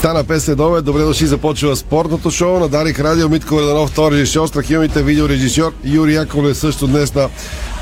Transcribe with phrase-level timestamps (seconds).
[0.00, 4.48] Стана 5 следове, добре дошли, започва спортното шоу на Дарик Радио, Митко Реданов, втори режисьор,
[4.48, 7.28] страхилните видеорежисьор, Юрий Яковлев също днес на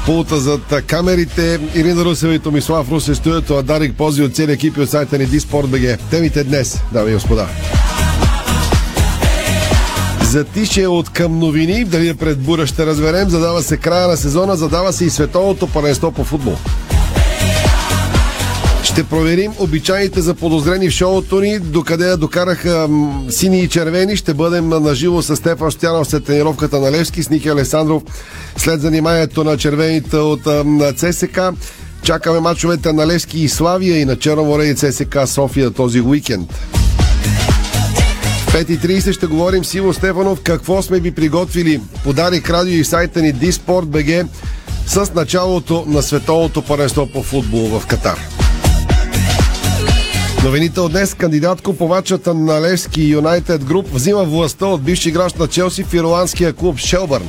[0.06, 4.78] пулта зад камерите, Ирина Русева и Томислав Русе студиото, а Дарик пози от целия екип
[4.78, 5.98] от сайта ни Диспорт.бг.
[6.10, 7.46] Темите днес, дами и господа.
[10.22, 14.56] Затише от към новини, дали е пред бура ще разберем, задава се края на сезона,
[14.56, 16.56] задава се и световното първенство по футбол.
[18.82, 22.88] Ще проверим обичайните за подозрени в шоуто ни, докъде я докараха
[23.30, 24.16] сини и червени.
[24.16, 28.02] Ще бъдем на живо с Стефан Штянов след тренировката на Левски, с Ники Алесандров
[28.56, 31.40] след заниманието на червените от на ЦСК.
[32.02, 36.50] Чакаме мачовете на Левски и Славия и на Черноморе и ЦСК София този уикенд.
[38.48, 41.80] 5.30 ще говорим с Иво Стефанов какво сме ви приготвили.
[42.04, 44.26] Подарик радио и сайта ни Диспорт.бг
[44.86, 48.18] с началото на световното първенство по футбол в Катар.
[50.48, 55.46] Новините от днес кандидат купувачата на Левски Юнайтед Груп взима властта от бивш играч на
[55.48, 57.28] Челси в ирландския клуб Шелбърн.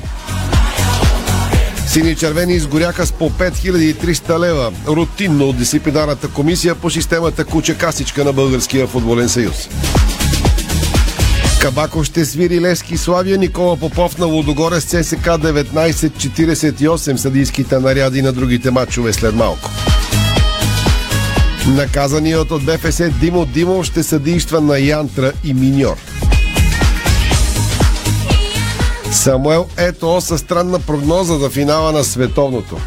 [1.88, 8.23] Сини червени изгоряха с по 5300 лева рутинно от дисциплинарната комисия по системата Куче Касичка
[8.23, 9.70] на Българския футболен съюз.
[11.62, 18.72] Кабаков ще свири Левски Славия, Никола Попов на Лодогорец ЦСК 1948 съдийските наряди на другите
[18.72, 19.70] матчове след малко.
[21.68, 25.98] Наказаният от БФС Димо Димо ще съдейства на Янтра и Миньор.
[29.12, 32.78] Самуел Ето със странна прогноза за финала на световното.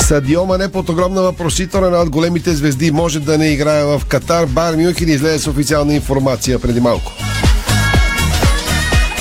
[0.00, 4.46] Садио Мане под огромна въпросителна над големите звезди може да не играе в Катар.
[4.46, 7.12] Бар Мюнхен излезе с официална информация преди малко.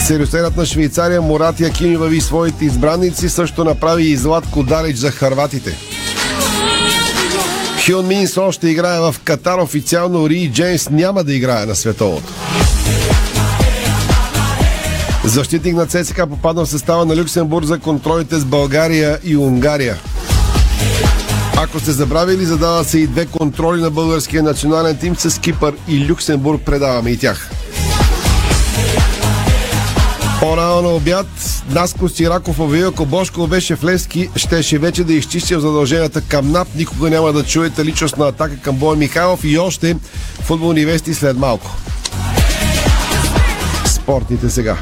[0.06, 5.78] Сериосерът на Швейцария Мурат Якими въви своите избранници, също направи и Златко Далич за харватите.
[7.86, 12.34] Хюн Мин Сон ще играе в Катар официално, Ри Джеймс няма да играе на световото.
[15.24, 19.98] Защитник на ЦСКА попадна в състава на Люксембург за контролите с България и Унгария.
[21.58, 26.08] Ако сте забравили, задават се и две контроли на българския национален тим с Кипър и
[26.10, 26.62] Люксембург.
[26.66, 27.50] Предаваме и тях.
[30.46, 31.28] По-рано обяд
[31.70, 36.68] Наско Сираков обяви, ако Бошко беше в Левски, щеше вече да изчистил задълженията към НАП.
[36.76, 39.96] Никога няма да чуете личностна атака към Боя Михайлов и още
[40.42, 41.76] футболни вести след малко.
[43.86, 44.78] Спортните сега.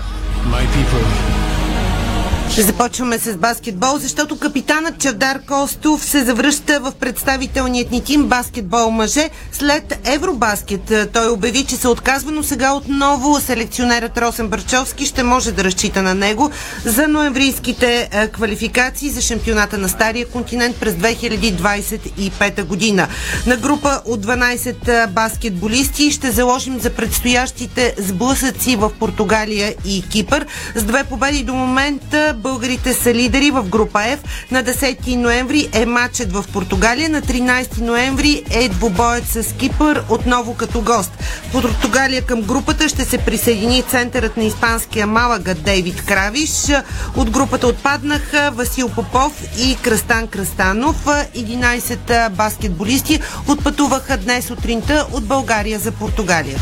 [2.62, 9.30] Започваме с баскетбол, защото капитанът Чавдар Костов се завръща в представителният ни тим баскетбол мъже
[9.52, 10.94] след Евробаскет.
[11.14, 16.02] Той обяви, че се отказва, но сега отново селекционерът Росен Барчовски ще може да разчита
[16.02, 16.52] на него
[16.86, 23.08] за ноемврийските е, квалификации за шампионата на Стария континент през 2025 година.
[23.48, 30.46] На група от 12 баскетболисти ще заложим за предстоящите сблъсъци в Португалия и Кипър.
[30.76, 34.20] С две победи до момента българите са лидери в група F.
[34.52, 37.10] На 10 ноември е матчът в Португалия.
[37.10, 41.12] На 13 ноември е двубоят с Кипър, отново като гост.
[41.50, 46.52] В Португалия към групата ще се присъедини центърът на испанския Малага Дейвид Кравиш.
[47.16, 51.06] От групата отпаднаха Васил Попов и Кръстан Кръстанов.
[51.06, 56.60] 11 баскетболисти отпътуваха днес сутринта от България за Португалия.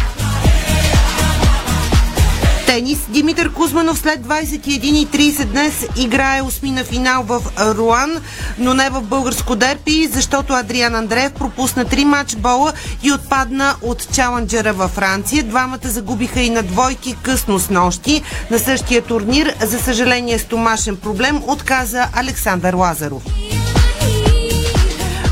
[2.72, 3.00] Тенис.
[3.09, 8.12] Димитър Кузманов след 21.30 днес играе осмина финал в Руан,
[8.58, 12.74] но не в българско дерпи, защото Адриан Андреев пропусна три матчбола
[13.04, 15.44] и отпадна от чаленджера във Франция.
[15.44, 18.22] Двамата загубиха и на двойки късно с нощи.
[18.52, 23.24] На същия турнир, за съжаление с томашен проблем, отказа Александър Лазаров.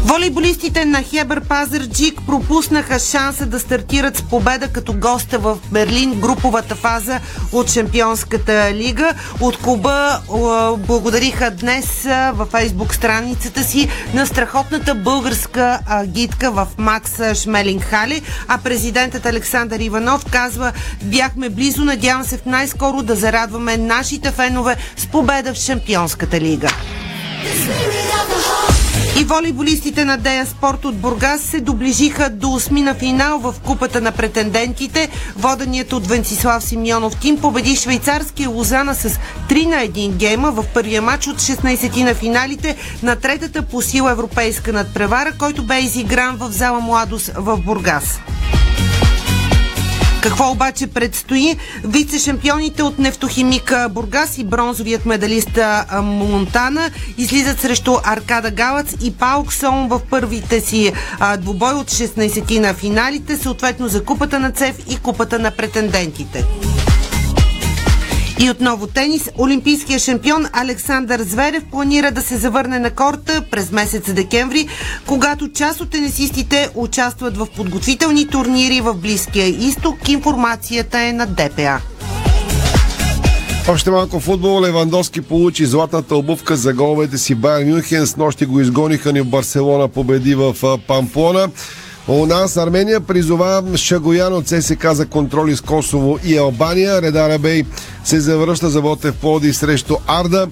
[0.09, 6.75] Волейболистите на Хебър Пазарджик пропуснаха шанса да стартират с победа като госта в Берлин груповата
[6.75, 7.19] фаза
[7.51, 9.13] от Шампионската лига.
[9.41, 10.19] От клуба
[10.77, 18.57] благодариха днес във фейсбук страницата си на страхотната българска гидка в Макс Шмелинг Хали, а
[18.57, 20.71] президентът Александър Иванов казва
[21.03, 26.69] бяхме близо, надявам се в най-скоро да зарадваме нашите фенове с победа в Шампионската лига.
[29.17, 34.11] И волейболистите на Дея Спорт от Бургас се доближиха до осмина финал в Купата на
[34.11, 35.09] претендентите.
[35.37, 39.09] Воденият от Венцислав Симеонов тим победи швейцарския Лозана с
[39.49, 44.11] 3 на 1 гейма в първия матч от 16 на финалите на третата по сила
[44.11, 48.19] европейска надпревара, който бе изигран в зала Младост в Бургас.
[50.21, 51.55] Какво обаче предстои?
[51.83, 55.59] Вице-шампионите от нефтохимика Бургас и бронзовият медалист
[56.01, 60.93] Монтана излизат срещу Аркада Галац и Пауксон в първите си
[61.37, 66.45] двубой от 16 на финалите, съответно за купата на ЦЕВ и купата на претендентите.
[68.39, 69.29] И отново тенис.
[69.37, 74.67] Олимпийския шампион Александър Зверев планира да се завърне на корта през месец декември,
[75.07, 80.09] когато част от тенисистите участват в подготвителни турнири в Близкия изток.
[80.09, 81.81] Информацията е на ДПА.
[83.69, 84.61] Още малко футбол.
[84.61, 88.07] Левандовски получи златната обувка за головете си Байер Мюнхен.
[88.07, 90.55] С нощи го изгониха ни в Барселона, победи в
[90.87, 91.49] Памплона.
[92.11, 97.01] У нас Армения призова Шагоян от ССК за контроли с Косово и Албания.
[97.01, 97.63] Редара Бей
[98.03, 100.47] се завръща за Ботев Поди срещу Арда.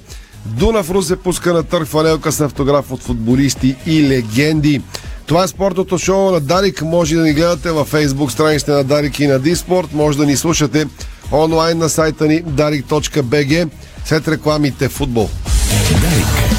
[0.45, 4.81] Дунав Русе пуска на търг фанелка с автограф от футболисти и легенди.
[5.25, 6.81] Това е спортното шоу на Дарик.
[6.81, 9.93] Може да ни гледате във фейсбук страниците на Дарик и на Диспорт.
[9.93, 10.87] Може да ни слушате
[11.31, 13.69] онлайн на сайта ни darik.bg
[14.05, 15.29] след рекламите футбол.
[16.01, 16.56] Дарик.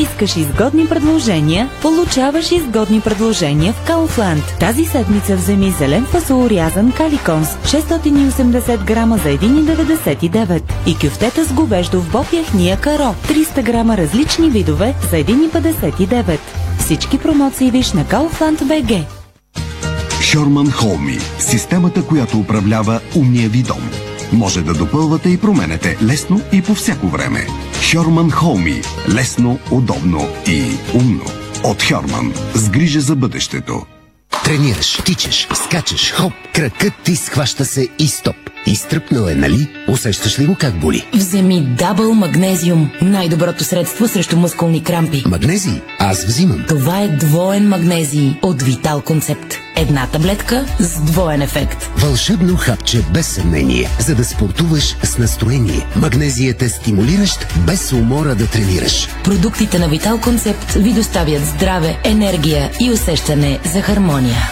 [0.00, 1.70] Искаш изгодни предложения?
[1.82, 4.58] Получаваш изгодни предложения в Kaufland.
[4.60, 12.00] Тази седмица вземи зелен фасол рязан каликонс 680 грама за 1,99 и кюфтета с говеждо
[12.00, 12.26] в боб
[12.80, 16.38] каро 300 грама различни видове за 1,59.
[16.78, 19.04] Всички промоции виж на Kaufland BG.
[20.20, 24.05] Шорман Холми– системата, която управлява умния ви дом.
[24.32, 27.46] Може да допълвате и променете лесно и по всяко време.
[27.92, 28.82] Хьорман Холми.
[29.08, 30.64] Лесно, удобно и
[30.94, 31.24] умно.
[31.64, 32.34] От Хьорман.
[32.54, 33.86] С грижа за бъдещето.
[34.44, 38.36] Тренираш, тичаш, скачаш, хоп, кракът ти схваща се и стоп.
[38.66, 39.68] Изтръпнал е, нали?
[39.88, 41.06] Усещаш ли го как боли?
[41.14, 42.90] Вземи Дабъл Магнезиум.
[43.02, 45.22] Най-доброто средство срещу мускулни крампи.
[45.26, 45.80] Магнезий?
[45.98, 46.64] Аз взимам.
[46.68, 49.54] Това е двоен магнезий от Витал Концепт.
[49.76, 51.90] Една таблетка с двоен ефект.
[51.96, 55.86] Вълшебно хапче без съмнение, за да спортуваш с настроение.
[55.96, 59.08] Магнезият е стимулиращ, без умора да тренираш.
[59.24, 64.50] Продуктите на Витал Концепт ви доставят здраве, енергия и усещане за хармония.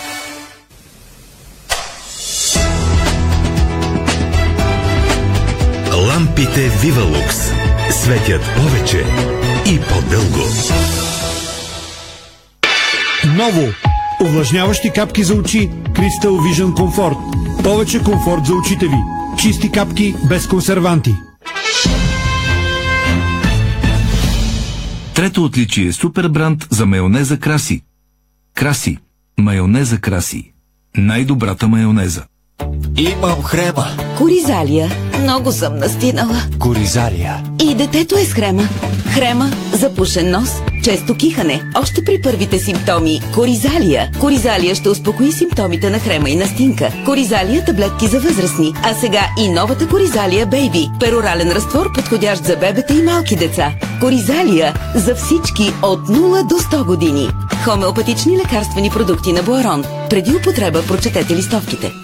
[6.15, 7.37] Лампите Вивалукс
[7.91, 9.05] светят повече
[9.67, 10.49] и по-дълго.
[13.27, 13.73] Ново!
[14.21, 17.17] Увлажняващи капки за очи Crystal Vision Comfort.
[17.63, 18.97] Повече комфорт за очите ви.
[19.39, 21.15] Чисти капки без консерванти.
[25.15, 27.83] Трето отличие– супер бранд за майонеза Краси.
[28.55, 28.99] Краси.
[29.39, 30.53] Майонеза Краси.
[30.97, 32.25] Най-добрата майонеза.
[32.97, 33.87] Имам хрема.
[34.19, 34.91] Коризалия.
[35.25, 36.37] Много съм настинала.
[36.59, 37.43] Коризалия.
[37.63, 38.63] И детето е с хрема.
[39.15, 40.49] Хрема, запушен нос,
[40.83, 41.63] често кихане.
[41.83, 43.21] Още при първите симптоми.
[43.35, 44.11] Коризалия.
[44.21, 46.93] Коризалия ще успокои симптомите на хрема и настинка.
[47.05, 48.73] Коризалия таблетки за възрастни.
[48.83, 50.91] А сега и новата Коризалия Бейби.
[51.01, 53.73] Перорален разтвор, подходящ за бебета и малки деца.
[54.01, 57.29] Коризалия за всички от 0 до 100 години.
[57.65, 59.85] Хомеопатични лекарствени продукти на Буарон.
[60.11, 62.04] Преди употреба прочетете листовките.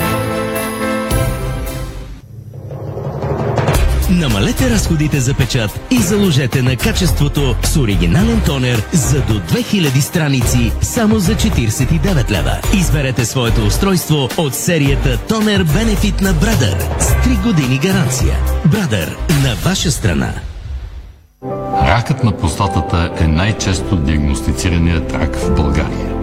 [4.11, 10.71] Намалете разходите за печат и заложете на качеството с оригинален тонер за до 2000 страници
[10.81, 12.57] само за 49 лева.
[12.73, 18.37] Изберете своето устройство от серията Тонер Бенефит на Брадър с 3 години гаранция.
[18.65, 20.33] Брадър на ваша страна.
[21.87, 26.20] Ракът на простатата е най-често диагностицираният рак в България.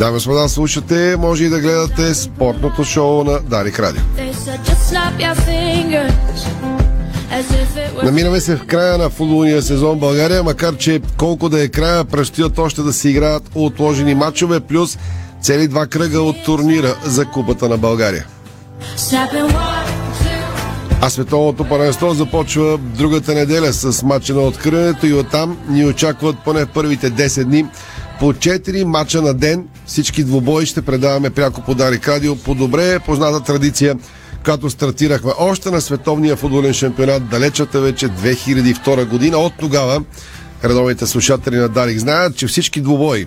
[0.00, 4.02] И господа, слушате, може и да гледате спортното шоу на Дарик Радио.
[8.02, 12.04] Намираме се в края на футболния сезон в България, макар че колко да е края,
[12.04, 14.98] предстоят още да се играят отложени матчове, плюс
[15.42, 18.26] цели два кръга от турнира за Купата на България.
[21.02, 26.64] А световното първенство започва другата неделя с матча на откриването и оттам ни очакват поне
[26.64, 27.66] в първите 10 дни
[28.20, 29.68] по 4 мача на ден.
[29.86, 33.96] Всички двубои ще предаваме пряко по Дарик Радио по добре позната традиция,
[34.44, 39.38] която стартирахме още на световния футболен шампионат далечата вече 2002 година.
[39.38, 40.02] От тогава
[40.64, 43.26] редовните слушатели на Дарик знаят, че всички двубои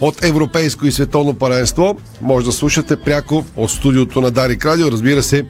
[0.00, 4.90] от европейско и световно паренство може да слушате пряко от студиото на Дарик Радио.
[4.90, 5.44] Разбира се,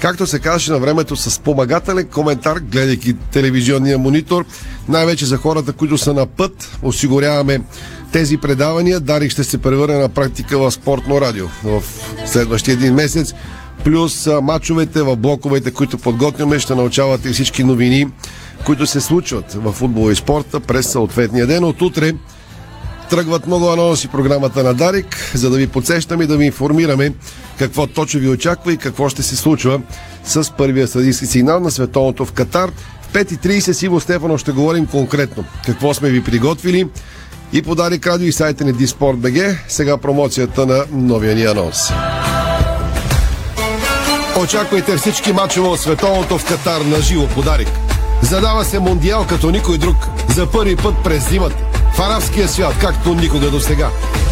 [0.00, 4.44] както се казваше на времето с спомагателен коментар, гледайки телевизионния монитор,
[4.88, 7.60] най-вече за хората, които са на път, осигуряваме
[8.12, 9.00] тези предавания.
[9.00, 11.82] Дарик ще се превърне на практика в спортно радио в
[12.26, 13.34] следващия един месец.
[13.84, 18.06] Плюс мачовете в блоковете, които подготвяме, ще научавате всички новини,
[18.66, 21.64] които се случват в футбола и спорта през съответния ден.
[21.64, 22.12] От утре
[23.10, 27.12] тръгват много анонси програмата на Дарик, за да ви подсещаме и да ви информираме
[27.58, 29.80] какво точно ви очаква и какво ще се случва
[30.24, 32.70] с първия съдийски сигнал на световното в Катар.
[33.02, 36.88] В 5.30 с Иво Стефанов ще говорим конкретно какво сме ви приготвили
[37.52, 39.64] и по Дарик Радио и сайта ни Диспорт.бг.
[39.68, 41.78] Сега промоцията на новия ни анонс.
[44.42, 47.68] Очаквайте всички мачове от световното в Катар на живо подарик.
[48.22, 49.96] Задава се Мондиал като никой друг.
[50.36, 51.73] За първи път през зимата.
[51.94, 53.90] В арабския свят, както никога до сега.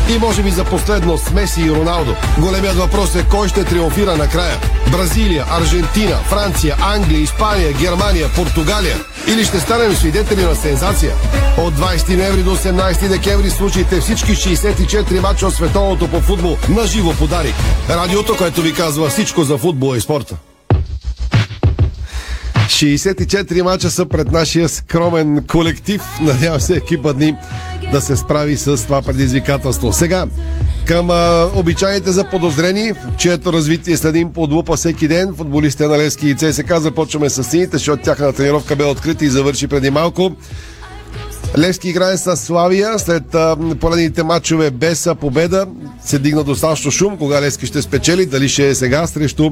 [0.08, 2.14] И може би за последно с Меси и Роналдо.
[2.38, 4.56] Големият въпрос е кой ще триумфира накрая.
[4.90, 8.96] Бразилия, Аржентина, Франция, Англия, Испания, Германия, Португалия.
[9.28, 11.14] Или ще станем свидетели на сензация.
[11.58, 16.86] От 20 ноември до 18 декември слушайте всички 64 мача от световното по футбол на
[16.86, 17.54] живо подарик.
[17.90, 20.36] Радиото, което ви казва всичко за футбола и спорта.
[22.72, 26.02] 64 мача са пред нашия скромен колектив.
[26.20, 27.36] Надявам се екипът ни
[27.92, 29.92] да се справи с това предизвикателство.
[29.92, 30.26] Сега,
[30.86, 35.34] към а, обичайните за подозрени, чието развитие следим под лупа всеки ден.
[35.36, 39.66] Футболистите на Лески и ЦСК започваме с сините, защото тяхна тренировка бе открита и завърши
[39.66, 40.32] преди малко.
[41.58, 45.66] Левски играе с Славия след а, поредните матчове без победа.
[46.04, 49.50] Се дигна достатъчно шум, кога Левски ще спечели, дали ще е сега срещу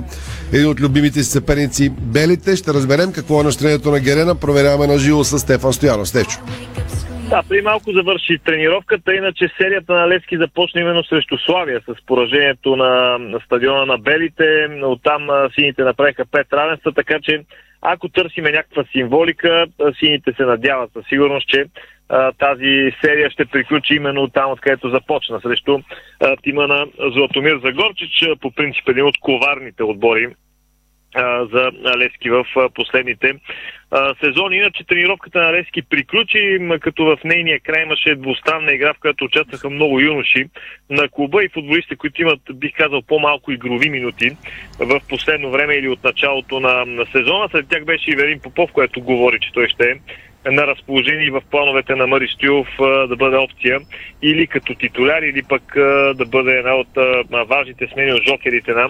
[0.53, 2.57] един от любимите си съперници Белите.
[2.57, 4.35] Ще разберем какво е настроението на Герена.
[4.35, 6.09] Проверяваме на живо с Стефан Стоянов.
[6.09, 6.39] Стечо.
[7.31, 12.77] Да, при малко завърши тренировката, иначе серията на Левски започна именно срещу Славия с поражението
[12.77, 14.69] на, на стадиона на Белите.
[14.83, 17.45] Оттам сините направиха пет равенства, така че
[17.83, 19.67] ако търсиме някаква символика,
[19.99, 21.65] сините се надяват със сигурност, че
[22.39, 25.79] тази серия ще приключи именно там, откъдето започна, срещу
[26.21, 30.29] а, тима на Златомир Загорчич, по принцип един от коварните отбори
[31.53, 33.35] за Левски в последните
[34.25, 34.57] сезони.
[34.57, 39.71] Иначе тренировката на Левски приключи, като в нейния край имаше двустранна игра, в която участваха
[39.71, 40.45] много юноши
[40.91, 44.37] на клуба и футболисти, които имат, бих казал, по-малко игрови минути
[44.79, 47.49] в последно време или от началото на, на сезона.
[47.51, 49.95] След тях беше Иверин Попов, което говори, че той ще е
[50.45, 53.81] на разположение в плановете на Мари Стюов а, да бъде опция
[54.23, 55.63] или като титуляр, или пък
[56.15, 56.89] да бъде една от
[57.49, 58.89] важните смени от жокерите на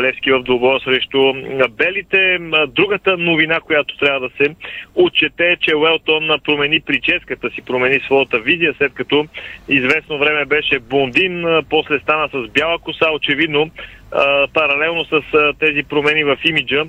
[0.00, 1.32] Левски в двубоя срещу
[1.70, 2.38] белите.
[2.68, 4.54] Другата новина, която трябва да се
[4.94, 9.26] отчете е, че Уелтон промени прическата си, промени своята визия, след като
[9.68, 13.70] известно време беше блондин, а, после стана с бяла коса, очевидно
[14.54, 15.22] паралелно с
[15.58, 16.84] тези промени в имиджа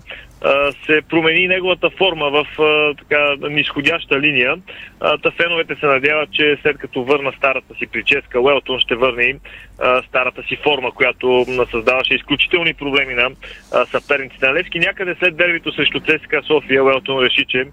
[0.85, 4.55] се промени неговата форма в а, така нисходяща линия.
[4.99, 9.35] А, Та феновете се надяват, че след като върна старата си прическа, Уелтон ще върне
[9.79, 13.29] а, старата си форма, която създаваше изключителни проблеми на
[13.73, 14.79] а, съперниците на Левски.
[14.79, 17.67] Някъде след дербито срещу ЦСКА София, Уелтон реши, че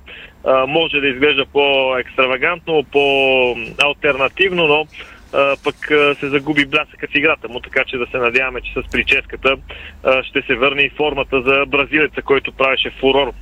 [0.44, 4.87] а, може да изглежда по-екстравагантно, по-алтернативно, но
[5.64, 5.76] пък
[6.20, 9.56] се загуби блясъка в играта му, така че да се надяваме, че с прическата
[10.22, 13.32] ще се върне и формата за бразилеца, който правеше фурор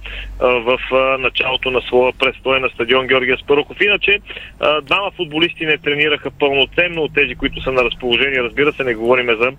[0.41, 0.79] в
[1.19, 3.77] началото на своя престой на стадион Георгия Спарухов.
[3.81, 4.19] Иначе
[4.83, 8.43] двама футболисти не тренираха пълноценно от тези, които са на разположение.
[8.43, 9.53] Разбира се, не говориме за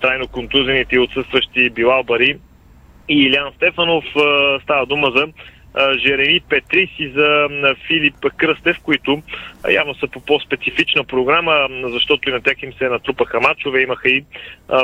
[0.00, 2.38] трайно контузените и отсъстващи Билал Бари
[3.08, 4.04] и Илян Стефанов.
[4.62, 5.26] Става дума за
[5.98, 7.48] Жереми Петрис и за
[7.86, 9.22] Филип Кръстев, които
[9.70, 14.24] явно са по по-специфична програма, защото и на тях им се натрупаха мачове, имаха и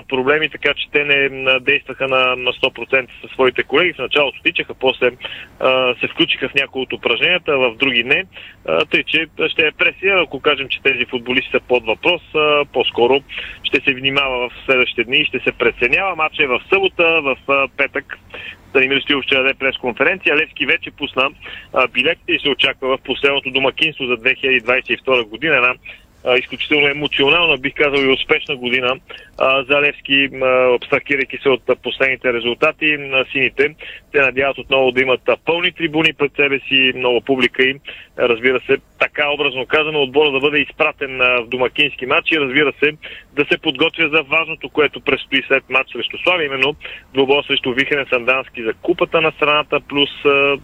[0.09, 1.29] проблеми, така че те не
[1.61, 3.93] действаха на, на 100% със своите колеги.
[3.93, 5.11] В началото тичаха, после
[6.01, 8.25] се включиха в някои от упражненията, в други не.
[8.91, 12.23] Тъй, че ще е пресия, ако кажем, че тези футболисти са под въпрос,
[12.73, 13.21] по-скоро
[13.63, 16.17] ще се внимава в следващите дни и ще се преценява.
[16.17, 17.37] Матч е в събота, в
[17.77, 18.19] петък
[18.75, 20.37] Станимир Стоилов ще даде пресконференция.
[20.37, 21.31] Левски вече пусна
[21.93, 25.57] билетите и се очаква в последното домакинство за 2022 година.
[25.57, 25.75] Една
[26.25, 28.97] а, изключително емоционална, бих казал и успешна година
[29.39, 30.29] а, за Левски,
[30.75, 33.75] абстракирайки се от а, последните резултати на сините.
[34.13, 37.81] Те надяват отново да имат а, пълни трибуни пред себе си, много публика и
[38.19, 42.73] разбира се, така образно казано, отбора да бъде изпратен а, в домакински матч и разбира
[42.81, 42.93] се,
[43.33, 46.77] да се подготвя за важното, което предстои след матч срещу Слави, именно
[47.15, 50.57] двобой срещу Вихрен Сандански за купата на страната, плюс а,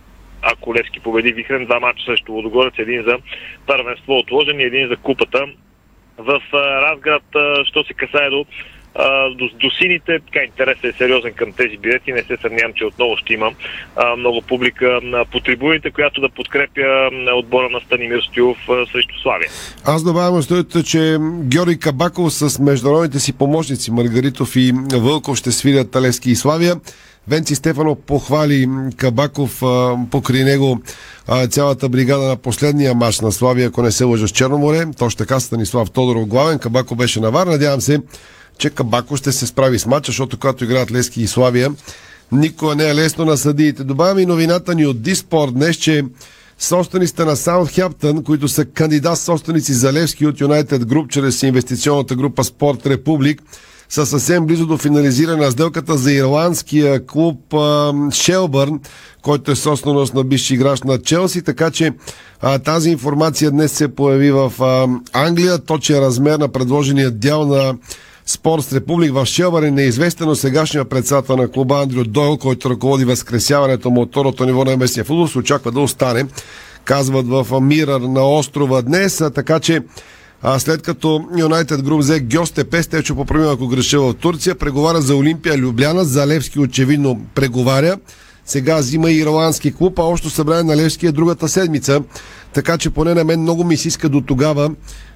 [0.42, 3.18] ако Левски победи Вихрен, два мача срещу Водогорец, един за
[3.66, 5.46] първенство отложен и един за купата.
[6.18, 7.22] В Разград,
[7.64, 8.46] що се касае до
[9.38, 12.12] до, до сините, така интересът е сериозен към тези билети.
[12.12, 13.52] Не се съмнявам, че отново ще има
[13.96, 19.14] а, много публика а, по трибуните, която да подкрепя отбора на Станимир Стоилов а, срещу
[19.22, 19.50] Славия.
[19.84, 25.90] Аз добавям стоите, че Георги Кабаков с международните си помощници Маргаритов и Вълков ще свирят
[25.90, 26.74] Талески и Славия.
[27.30, 30.80] Венци Стефанов похвали Кабаков а, покрай него
[31.26, 34.86] а, цялата бригада на последния матч на Славия, ако не се лъжа с Черноморе.
[34.98, 37.46] Точно така Станислав Тодоров главен, Кабаков беше на вар.
[37.46, 38.00] Надявам се,
[38.58, 41.70] че Кабако ще се справи с матча, защото когато играят Лески и Славия,
[42.32, 43.84] никога не е лесно на съдиите.
[43.84, 46.04] Добавям и новината ни от Диспорт днес, че
[46.58, 52.44] собствениците на Саутхемптън, които са кандидат собственици за Левски от Юнайтед Груп чрез инвестиционната група
[52.44, 53.42] Спорт Републик,
[53.90, 57.54] са съвсем близо до финализиране на сделката за ирландския клуб
[58.12, 58.80] Шелбърн,
[59.22, 61.92] който е собственост на бивши играч на Челси, така че
[62.40, 65.58] а, тази информация днес се появи в а, Англия.
[65.58, 67.74] Точен размер на предложения дял на
[68.26, 73.04] Спорт Републик в Шелбър е неизвестен, но сегашният председател на клуба Андрю Дойл, който ръководи
[73.04, 76.26] възкресяването му от второто ниво на местния футбол, се очаква да остане,
[76.84, 79.80] казват в Мирър на острова днес, така че
[80.42, 85.16] а след като Юнайтед Груп взе Гьостепе, Стечо поправим ако греша в Турция, преговаря за
[85.16, 87.96] Олимпия Любляна, за Левски очевидно преговаря.
[88.46, 92.02] Сега взима и ирландски клуб, а още събрание на Левски е другата седмица.
[92.52, 94.70] Така че поне на мен много ми се иска до тогава,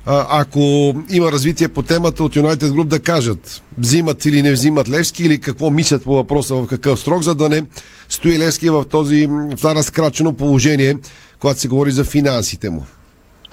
[0.07, 5.25] ако има развитие по темата от Юнайтед Груп да кажат взимат или не взимат Левски
[5.25, 7.63] или какво мислят по въпроса в какъв срок, за да не
[8.09, 10.97] стои Левски в този в разкрачено положение,
[11.41, 12.87] когато се говори за финансите му.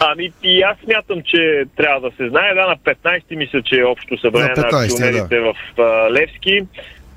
[0.03, 2.53] Ами и аз смятам, че трябва да се знае.
[2.53, 5.41] Да, на 15 мисля, че е общо събрание на, 15, на акционерите да.
[5.41, 6.61] в а, Левски.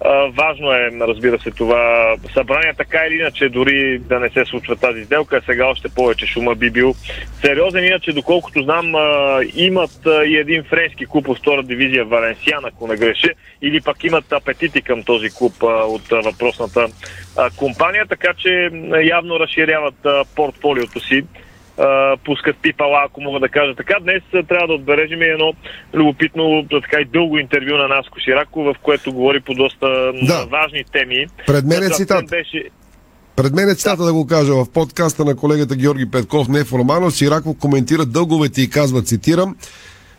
[0.04, 4.76] А, важно е, разбира се, това събрание, така или иначе, дори да не се случва
[4.76, 6.94] тази сделка, сега още повече шума би бил
[7.40, 7.84] сериозен.
[7.84, 12.86] Иначе, доколкото знам, а, имат а, и един френски клуб от втора дивизия Валенсиан, ако
[12.88, 16.86] не греше, или пък имат апетити към този клуб а, от а, въпросната
[17.36, 18.70] а, компания, така че
[19.02, 21.24] явно разширяват а, портфолиото си
[21.78, 23.96] а, пускат пипала, ако мога да кажа така.
[24.00, 25.52] Днес трябва да отбележим едно
[25.94, 30.46] любопитно, така и дълго интервю на Наско Сирако, в което говори по доста да.
[30.46, 31.26] важни теми.
[31.46, 32.30] Пред мен е цитат.
[32.30, 32.64] Беше...
[33.36, 34.04] Пред мен е цитата да.
[34.04, 37.10] да го кажа в подкаста на колегата Георги Петков, неформално.
[37.10, 39.56] Сирако коментира дълговете и казва, цитирам,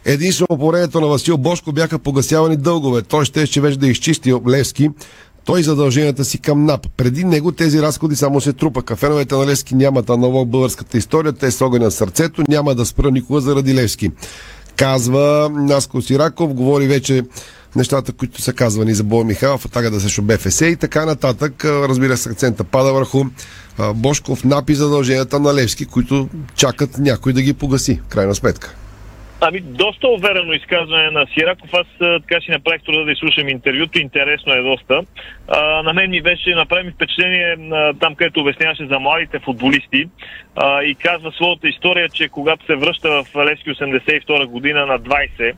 [0.05, 3.01] Единствено по времето на Васил Бошко бяха погасявани дългове.
[3.01, 4.89] Той ще, ще вече да изчисти Левски
[5.45, 6.87] той задълженията си към НАП.
[6.97, 8.95] Преди него тези разходи само се трупаха.
[8.95, 13.11] Феновете на Левски нямат аналог българската история, те са огъня на сърцето, няма да спра
[13.11, 14.11] никога заради Левски.
[14.75, 17.23] Казва Наско Сираков, говори вече
[17.75, 21.65] нещата, които са казвани за Бой Михайлов, атака да срещу БФС и така нататък.
[21.65, 23.25] Разбира се, акцента пада върху
[23.95, 28.75] Бошков, напи задълженията на Левски, които чакат някой да ги погаси, крайна сметка.
[29.41, 31.69] Ами, доста уверено изказване на Сираков.
[31.73, 33.99] Аз така си направих труда да изслушам интервюто.
[33.99, 35.01] Интересно е доста.
[35.47, 40.09] А, на мен ми беше, направи впечатление а, там, където обясняваше за младите футболисти
[40.55, 45.53] а, и казва своята история, че когато се връща в Лески 82 година на 20,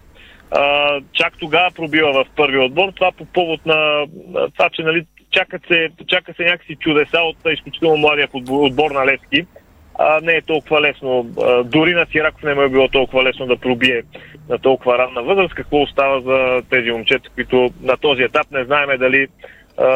[0.52, 2.92] а, чак тогава пробива в първи отбор.
[2.96, 4.06] Това по повод на,
[4.54, 9.46] това, че нали, чакат се, чака се някакси чудеса от изключително младия отбор на Левски
[9.98, 11.30] а, не е толкова лесно.
[11.42, 14.02] А, дори на Сираков не му е било толкова лесно да пробие
[14.50, 15.54] на толкова ранна възраст.
[15.54, 19.28] Какво остава за тези момчета, които на този етап не знаеме дали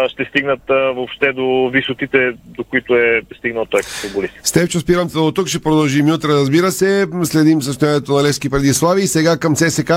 [0.07, 0.59] ще стигнат
[0.95, 4.33] въобще до висотите, до които е стигнал той като футболист.
[4.43, 7.07] Степчо, спирам те до тук, ще продължим утре, разбира се.
[7.23, 9.01] Следим състоянието на Левски преди Слави.
[9.01, 9.93] И сега към ЦСК.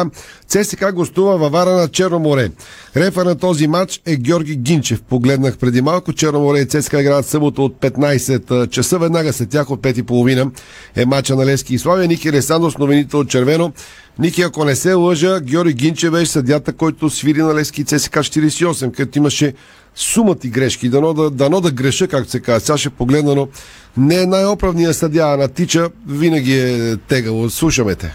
[0.46, 2.48] ЦСК гостува във Вара на Черно море.
[2.96, 5.02] Рефа на този матч е Георги Гинчев.
[5.02, 6.12] Погледнах преди малко.
[6.12, 8.98] Черно море и ЦСКА играят събота от 15 часа.
[8.98, 10.60] Веднага след тях от 5.30
[10.96, 12.08] е матча на Лески и Славия.
[12.08, 13.72] Ники Ресандос, новините от Червено.
[14.18, 18.96] Ники, ако не се лъжа, Георги Гинчев беше съдята, който свири на Лески ЦСКА 48,
[18.96, 19.54] където имаше
[19.94, 20.88] сумата и грешки.
[20.88, 22.60] Дано да, дано да греша, както се казва.
[22.60, 23.48] Сега ще погледна, но
[23.96, 27.50] не е най-оправният съдя, а на тича винаги е тегало.
[27.50, 28.14] Слушаме те.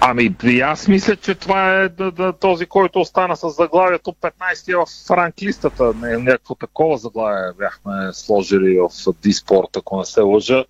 [0.00, 5.10] Ами, аз мисля, че това е да, да, този, който остана с заглавието 15 в
[5.10, 5.92] ранглистата.
[6.02, 10.64] Не, някакво такова заглавие бяхме сложили в Диспорт, ако не се лъжа.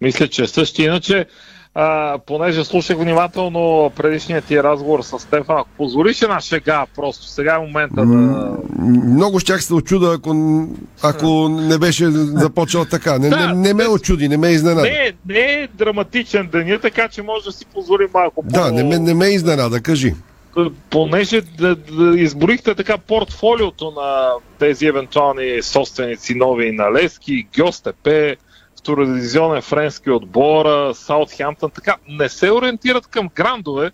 [0.00, 1.26] Мисля, че също иначе
[1.74, 7.54] а, понеже слушах внимателно предишният ти разговор с Стефан, ако позволиш една шега, просто сега
[7.54, 8.56] е момента да...
[9.06, 10.66] Много щях се очуда, ако,
[11.02, 13.18] ако не беше започнал така.
[13.18, 14.82] Не, да, не, не ме очуди, не ме изненада.
[14.82, 18.74] Не, не е драматичен деня, така че може да си позволи малко Да, по...
[18.74, 20.14] не, ме, не ме изненада, кажи.
[20.90, 28.36] Понеже да, да изборихте така портфолиото на тези евентуални собственици нови на Лески, Гьостепе,
[28.80, 33.90] втородивизионен френски отбор, Саутхемптън, така не се ориентират към грандове.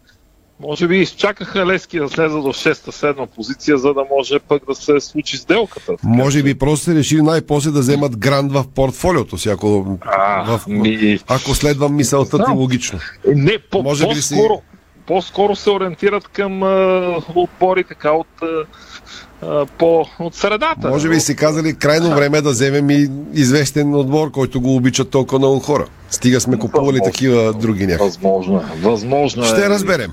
[0.61, 5.01] Може би изчакаха Лески да слезе до 6-7 позиция, за да може пък да се
[5.01, 5.92] случи сделката.
[6.03, 10.66] Може би просто се решили най-после да вземат гранд в портфолиото си, ако, а, в,
[10.66, 11.18] ми...
[11.29, 12.99] ако следвам мисълта ти логично.
[13.27, 14.62] Не, по, може по-скоро, си...
[15.07, 18.46] по-скоро се ориентират към а, отбори така от а,
[19.79, 20.88] по, от средата.
[20.88, 25.38] Може би си казали крайно време да вземем и известен отбор, който го обичат толкова
[25.38, 25.87] много хора.
[26.11, 28.05] Стига сме купували възможно, такива други някакви.
[28.07, 28.81] Възможно е.
[28.81, 29.68] Възможно Ще е.
[29.68, 30.12] разберем.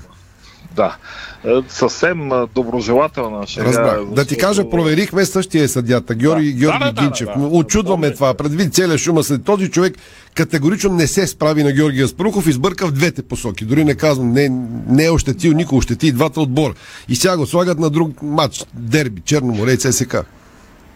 [0.76, 0.96] Да.
[1.44, 3.66] Е, съвсем доброжелателна шега.
[3.66, 3.90] Разбрах.
[3.90, 4.14] Защото...
[4.14, 6.58] Да ти кажа, проверихме същия съдята, Георги, да.
[6.58, 7.28] Георги да, Гинчев.
[7.28, 7.56] Да, да, да.
[7.56, 8.34] Очудваме да, това.
[8.34, 9.94] Предвид целият шума след този човек
[10.34, 13.64] категорично не се справи на Георгия Спрухов и сбърка в двете посоки.
[13.64, 14.48] Дори не казвам, не,
[14.88, 16.74] не е ощетил никой, ощети и двата отбора.
[17.08, 18.64] И сега го слагат на друг матч.
[18.74, 20.16] Дерби, Черно море и ЦСК.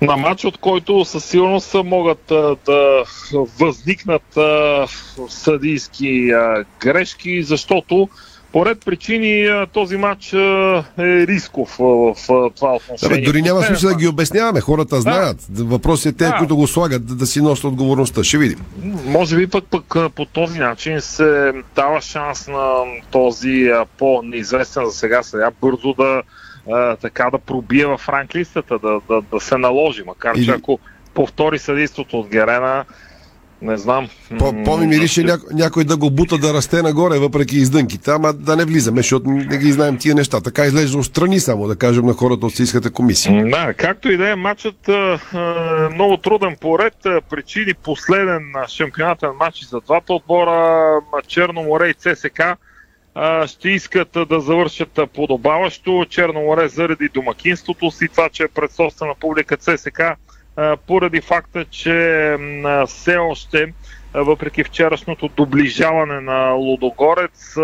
[0.02, 3.04] На матч, от който със сигурност могат а, да
[3.60, 4.86] възникнат а,
[5.28, 8.08] съдийски а, грешки, защото
[8.52, 10.36] по ред причини този матч е
[10.98, 12.14] рисков в
[12.56, 13.20] това отношение.
[13.20, 14.60] Да, дори няма смисъл да ги обясняваме.
[14.60, 15.46] Хората знаят.
[15.48, 15.64] Да.
[15.64, 16.36] Въпросът е те, да.
[16.38, 18.24] които го слагат, да, да си носят отговорността.
[18.24, 18.58] Ще видим.
[19.04, 25.22] Може би пък, пък по този начин се дава шанс на този по-неизвестен за сега
[25.22, 26.22] сега бързо да
[27.00, 30.02] така да пробие в ранглистата, да, да, да се наложи.
[30.06, 30.78] Макар че ако
[31.14, 32.84] повтори съдейството от Герена,
[33.62, 34.08] не знам.
[34.38, 38.56] По, ми мирише няко, някой да го бута да расте нагоре, въпреки издънките, ама да
[38.56, 40.40] не влизаме, защото не ги знаем тия неща.
[40.40, 43.44] Така изглежда страни само, да кажем на хората от Сийската комисия.
[43.50, 45.18] Да, както и да е, матчът е
[45.94, 46.96] много труден поред.
[47.30, 52.42] Причини последен шампионатен матч за двата отбора, Черно море и ЦСК
[53.46, 56.06] ще искат да завършат подобаващо.
[56.10, 60.02] Черно море заради домакинството си, това, че е пред собствена публика ЦСК
[60.86, 62.36] поради факта, че
[62.86, 63.72] все още
[64.14, 67.54] въпреки вчерашното доближаване на Лудогорец,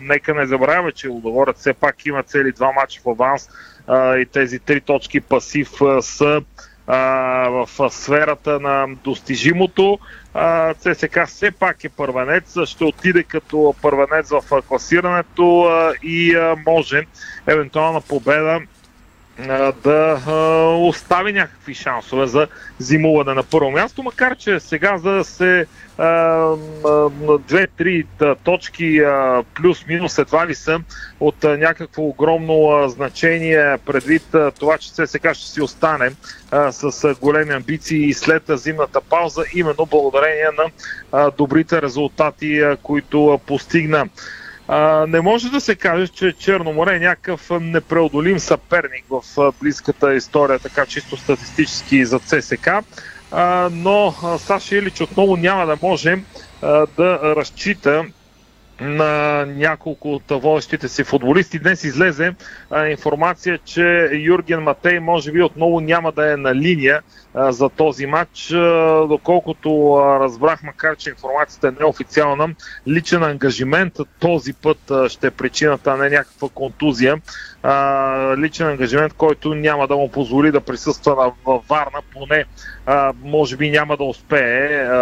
[0.00, 3.48] нека не забравяме, че Лудогорец все пак има цели два мача в аванс
[3.92, 6.42] и тези три точки пасив са
[6.86, 9.98] в сферата на достижимото.
[10.78, 15.70] ЦСК все пак е първенец, ще отиде като първенец в класирането
[16.02, 17.02] и може
[17.46, 18.60] евентуална победа
[19.82, 20.20] да
[20.78, 22.46] остави някакви шансове за
[22.78, 25.66] зимуване на първо място, макар че сега за да се
[27.48, 28.06] две-три
[28.44, 29.02] точки
[29.54, 30.80] плюс-минус едва ли са
[31.20, 34.22] от някакво огромно значение предвид
[34.58, 36.10] това, че сега ще си остане
[36.70, 40.48] с големи амбиции след зимната пауза, именно благодарение
[41.12, 44.08] на добрите резултати, които постигна.
[44.68, 50.14] А, не може да се каже, че Черно море е някакъв непреодолим съперник в близката
[50.14, 52.68] история, така чисто статистически за ЦСК.
[53.30, 56.16] А, но Саша Илич отново няма да може
[56.96, 58.04] да разчита
[58.80, 61.58] на няколко от водещите си футболисти.
[61.58, 62.34] Днес излезе
[62.70, 67.02] а, информация, че Юрген Матей може би отново няма да е на линия
[67.34, 68.52] а, за този матч.
[68.52, 72.48] А, доколкото а, разбрах, макар че информацията е неофициална,
[72.88, 77.16] личен ангажимент този път а, ще е причината, а не някаква контузия.
[77.62, 82.44] А, личен ангажимент, който няма да му позволи да присъства на, в Варна, поне
[82.86, 84.96] а, може би няма да успее а,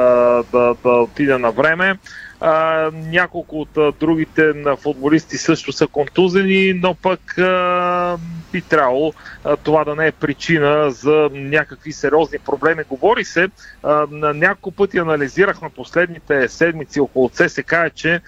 [0.52, 1.98] да, да отиде на време.
[2.46, 8.18] А, няколко от а, другите на футболисти също са контузени, но пък а,
[8.52, 9.12] би трябвало
[9.44, 12.82] а, това да не е причина за някакви сериозни проблеми.
[12.88, 13.48] Говори се,
[13.82, 18.20] а, на няколко пъти анализирахме последните седмици около ЦСК, че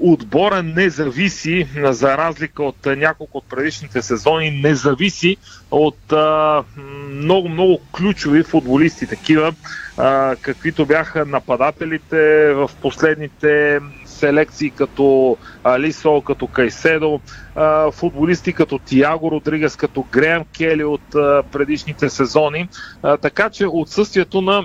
[0.00, 5.36] отбора не зависи, за разлика от няколко от предишните сезони, не зависи
[5.70, 6.64] от а,
[7.10, 9.54] много, много ключови футболисти, такива
[9.96, 17.20] а, каквито бяха нападателите в последните селекции като Алисо, като Кайседо,
[17.54, 22.68] а, футболисти като Тиаго Родригес, като Греъм Кели от а, предишните сезони.
[23.02, 24.64] А, така че отсъствието на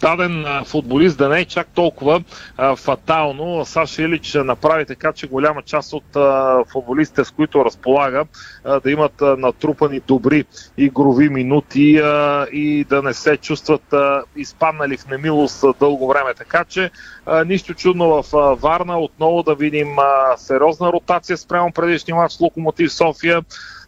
[0.00, 2.22] даден футболист да не е чак толкова
[2.56, 3.64] а, фатално.
[3.64, 8.24] Саша Илич направи така, че голяма част от а, футболистите, с които разполага,
[8.64, 10.44] а, да имат а, натрупани добри
[10.78, 16.34] игрови минути а, и да не се чувстват а, изпаднали в немилост а, дълго време.
[16.34, 16.90] Така че
[17.26, 22.32] а, нищо чудно в а, Варна отново да видим а, сериозна ротация спрямо предишния матч
[22.32, 23.42] с Локомотив София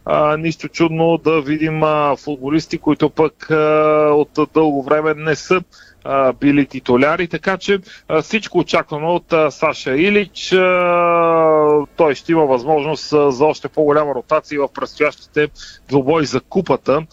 [0.09, 3.55] а, нищо чудно да видим а, футболисти, които пък а,
[4.13, 5.61] от дълго време не са
[6.39, 7.79] били титуляри, така че
[8.21, 10.49] всичко очаквано от Саша Илич.
[11.95, 15.47] Той ще има възможност за още по-голяма ротация в предстоящите
[15.89, 17.05] двобои за купата.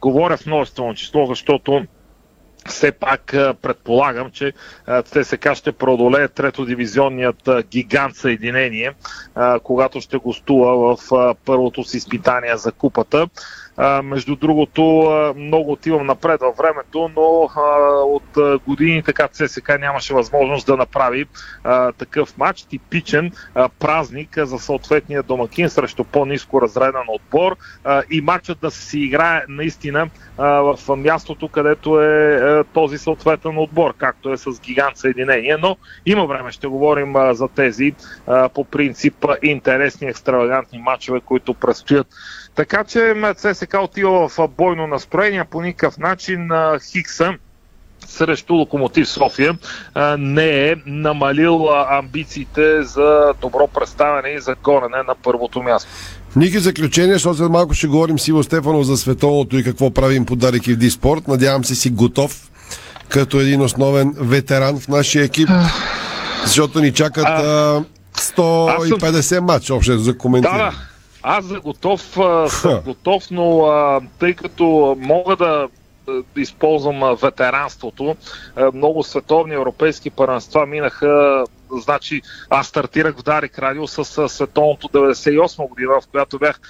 [0.00, 1.86] Говоря в множествено число, защото
[2.68, 3.26] все пак
[3.62, 4.52] предполагам, че
[4.86, 8.92] а, ЦСКА ще преодолее трето дивизионният гигант съединение,
[9.62, 13.28] когато ще гостува в първото си изпитание за купата.
[14.02, 14.82] Между другото,
[15.36, 17.48] много отивам напред във времето, но
[18.04, 21.26] от години така ЦСК нямаше възможност да направи
[21.98, 23.32] такъв матч, типичен
[23.78, 27.56] празник за съответния домакин срещу по-низко разреден отбор.
[28.10, 30.08] И матчът да се играе наистина
[30.38, 36.52] в мястото, където е този съответен отбор, както е с гигант Съединение, но има време,
[36.52, 37.94] ще говорим за тези
[38.54, 42.06] по принцип интересни, екстравагантни матчове, които предстоят
[42.56, 46.48] така че ЦСК отива в бойно настроение, по никакъв начин
[46.90, 47.34] Хикса
[48.06, 49.58] срещу Локомотив София
[50.18, 55.90] не е намалил амбициите за добро представяне и за горене на първото място.
[56.36, 60.26] Ники, заключение, защото след малко ще говорим с Иво Стефанов за световното и какво правим
[60.26, 61.28] по Дарик в Диспорт.
[61.28, 62.50] Надявам се си готов
[63.08, 65.48] като един основен ветеран в нашия екип,
[66.44, 67.84] защото ни чакат а,
[68.16, 69.44] 150 съм...
[69.44, 70.58] матча общо за коментиране.
[70.58, 70.95] Да, да.
[71.28, 75.68] Аз за готов а, съм готов, но а, тъй като мога да
[76.36, 78.16] използвам ветеранството,
[78.74, 81.44] много световни европейски първенства минаха
[81.82, 86.60] значи аз стартирах в Дарик Радио с световното 98 година, в която бях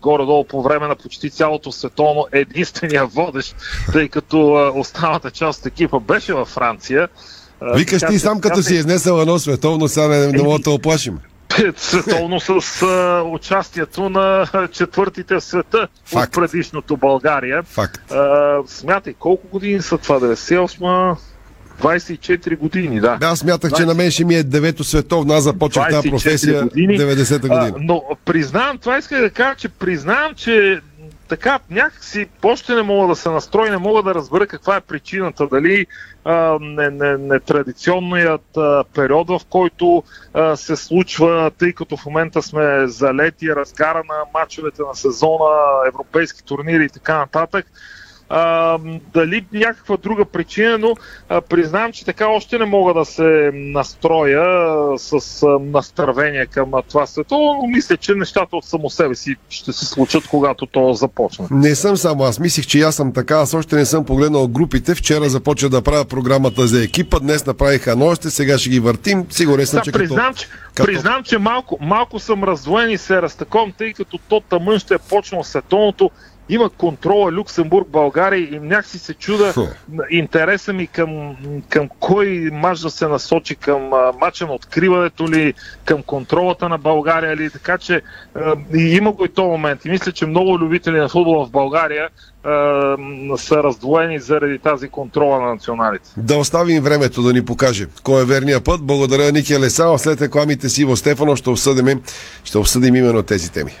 [0.00, 3.56] горе-долу по време на почти цялото световно единствения водещ,
[3.92, 7.08] тъй като а, останалата част от екипа беше във Франция.
[7.74, 11.18] Викаш ти сам като си изнесъл едно световно, сега не, не мога да оплашим
[11.76, 16.36] световно с а, участието на четвъртите в света Факт.
[16.36, 17.62] от предишното България.
[17.62, 18.12] Факт.
[18.12, 20.20] А, смятай, колко години са това?
[20.20, 21.16] 98
[21.82, 23.16] 24 години, да.
[23.20, 23.76] Да, аз смятах, 20...
[23.76, 25.34] че на мен ще ми е девето световно.
[25.34, 27.72] Аз започнах тази професия години, 90-та година.
[27.76, 30.80] А, но признавам, това иска да кажа, че признавам, че
[31.28, 35.46] така, някакси още не мога да се настроя, не мога да разбера каква е причината.
[35.46, 35.86] Дали
[36.60, 40.02] нетрадиционният не, не, не период, в който
[40.34, 45.54] а, се случва, тъй като в момента сме залети, разгара на мачовете на сезона,
[45.88, 47.66] европейски турнири и така нататък
[48.28, 48.78] а,
[49.14, 50.94] дали някаква друга причина, но
[51.28, 56.74] а, признавам, че така още не мога да се настроя а, с а, настървение към
[56.74, 60.66] а, това свето, но мисля, че нещата от само себе си ще се случат, когато
[60.66, 61.46] то започне.
[61.50, 62.38] Не съм само аз.
[62.38, 63.36] Мислих, че аз съм така.
[63.36, 64.94] Аз още не съм погледнал групите.
[64.94, 67.18] Вчера започна да правя програмата за екипа.
[67.18, 68.30] Днес направиха нощите.
[68.30, 69.26] Сега ще ги въртим.
[69.30, 70.38] Сигурен съм, да, че признам, като...
[70.38, 70.86] че, като...
[70.86, 74.98] признам, че малко, малко съм раздвоен и се разтаком, тъй като то тъмън ще е
[74.98, 76.10] почнал световното
[76.48, 79.66] има контрола Люксембург, България и някакси се чуда Фу.
[80.10, 81.36] интереса ми към,
[81.68, 85.54] към кой мач да се насочи, към а, мача на откриването ли,
[85.84, 88.02] към контролата на България ли, така че
[88.34, 89.84] а, и има го и този момент.
[89.84, 92.08] И мисля, че много любители на футбола в България
[92.44, 92.50] а,
[93.36, 96.10] са раздвоени заради тази контрола на националите.
[96.16, 98.82] Да оставим времето да ни покаже кой е верният път.
[98.82, 99.98] Благодаря Ники Алесао.
[99.98, 102.02] След рекламите си Иво Стефано ще обсъдим,
[102.44, 103.72] ще обсъдим именно тези теми.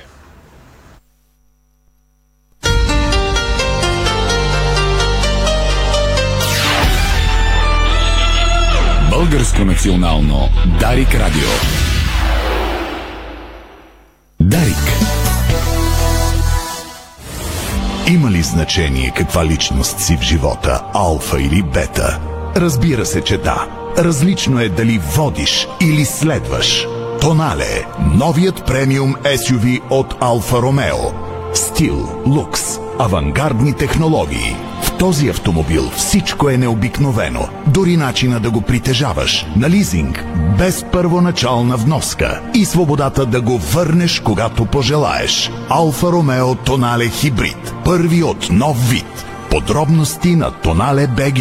[9.26, 10.48] Българско национално
[10.80, 11.48] Дарик Радио.
[14.40, 14.76] Дарик.
[18.08, 22.20] Има ли значение каква личност си в живота, алфа или бета?
[22.56, 23.66] Разбира се, че да.
[23.98, 26.86] Различно е дали водиш или следваш.
[27.20, 27.86] Тонале.
[28.14, 31.35] Новият премиум SUV от Алфа Ромео.
[31.56, 32.62] Стил, лукс,
[32.98, 34.56] авангардни технологии.
[34.82, 37.48] В този автомобил всичко е необикновено.
[37.66, 39.46] Дори начина да го притежаваш.
[39.56, 40.24] На лизинг,
[40.58, 42.40] без първоначална вноска.
[42.54, 45.50] И свободата да го върнеш, когато пожелаеш.
[45.68, 47.74] Алфа Ромео Тонале Хибрид.
[47.84, 49.26] Първи от нов вид.
[49.50, 51.40] Подробности на Тонале БГ.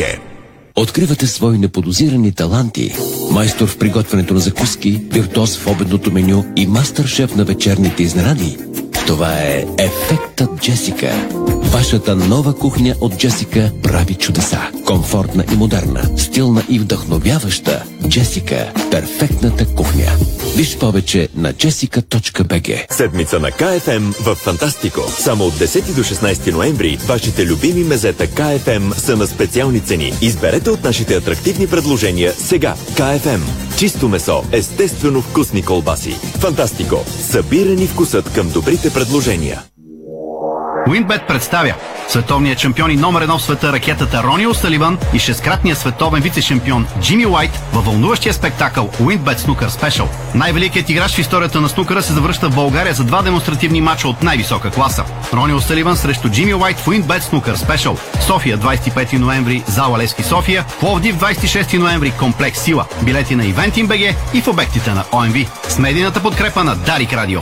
[0.75, 2.95] Откривате свои неподозирани таланти.
[3.31, 8.57] Майстор в приготвянето на закуски, виртуоз в обедното меню и мастър-шеф на вечерните изненади.
[9.07, 11.27] Това е Ефектът Джесика.
[11.61, 14.59] Вашата нова кухня от Джесика прави чудеса.
[14.85, 17.83] Комфортна и модерна, стилна и вдъхновяваща.
[18.07, 20.11] Джесика– перфектната кухня.
[20.55, 25.01] Виж повече на jessica.bg Седмица на КФМ в Фантастико.
[25.09, 30.13] Само от 10 до 16 ноември вашите любими мезета КФМ са на специални цени.
[30.21, 32.75] Изберете от нашите атрактивни предложения сега.
[32.95, 33.41] КФМ.
[33.77, 36.11] Чисто месо, естествено вкусни колбаси.
[36.39, 37.05] Фантастико.
[37.29, 39.61] Събирани вкусът към добрите предложения.
[40.87, 41.73] Уинбет представя
[42.07, 47.25] световният шампион и номер едно в света ракетата Рони О'Саливан и шесткратният световен вице-шампион Джимми
[47.25, 50.09] Уайт във вълнуващия спектакъл Уинбет Снукър Спешъл.
[50.35, 54.23] Най-великият играч в историята на снукъра се завръща в България за два демонстративни мача от
[54.23, 55.03] най-висока класа.
[55.33, 57.97] Рони О'Саливан срещу Джимми Уайт в Уинбет Снукър Спешъл.
[58.27, 60.65] София 25 ноември, зала Лески София.
[60.79, 62.85] Пловдив 26 ноември, комплекс Сила.
[63.01, 65.35] Билети на Eventim BG и в обектите на ОМВ.
[65.67, 67.41] С медийната подкрепа на Дарик Радио.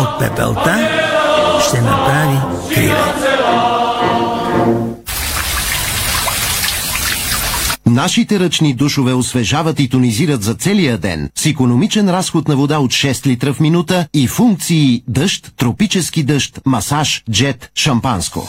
[0.00, 0.88] От пепелта
[1.68, 2.38] ще направи
[2.74, 3.14] криле.
[7.86, 12.90] Нашите ръчни душове освежават и тонизират за целия ден с економичен разход на вода от
[12.90, 18.48] 6 литра в минута и функции дъжд, тропически дъжд, масаж, джет, шампанско.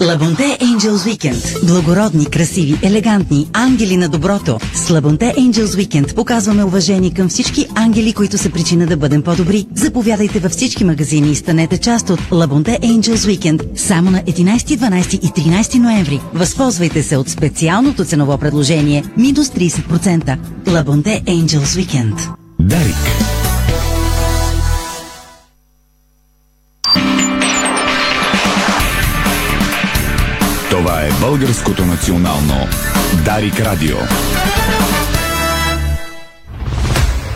[0.00, 1.66] Лабонте Angels Weekend.
[1.66, 4.58] Благородни, красиви, елегантни, ангели на доброто.
[4.74, 9.66] С Лабонте Angels Weekend показваме уважение към всички ангели, които са причина да бъдем по-добри.
[9.74, 13.78] Заповядайте във всички магазини и станете част от Лабонте Angels Weekend.
[13.78, 16.20] Само на 11, 12 и 13 ноември.
[16.34, 19.04] Възползвайте се от специалното ценово предложение.
[19.16, 20.38] Минус 30%.
[20.68, 22.28] Лабонте Angels Weekend.
[22.60, 23.45] Дарик.
[31.26, 32.68] Българското национално
[33.24, 33.96] Дарик Радио.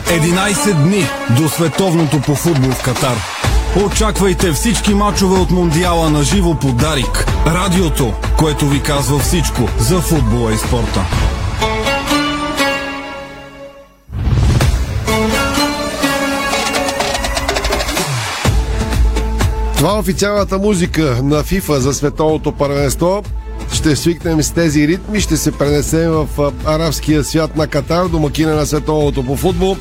[0.06, 3.16] 11 дни до световното по футбол в Катар.
[3.86, 7.26] Очаквайте всички мачове от Мондиала на живо по Дарик.
[7.46, 11.04] Радиото, което ви казва всичко за футбола и спорта.
[19.76, 23.22] Това е официалната музика на FIFA за световното първенство.
[23.72, 28.66] Ще свикнем с тези ритми, ще се пренесем в арабския свят на Катар, домакина на
[28.66, 29.76] световното по футбол.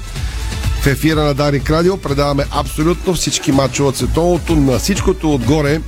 [0.82, 5.82] В ефира на Дарик Радио предаваме абсолютно всички матчове от световното, на всичкото отгоре.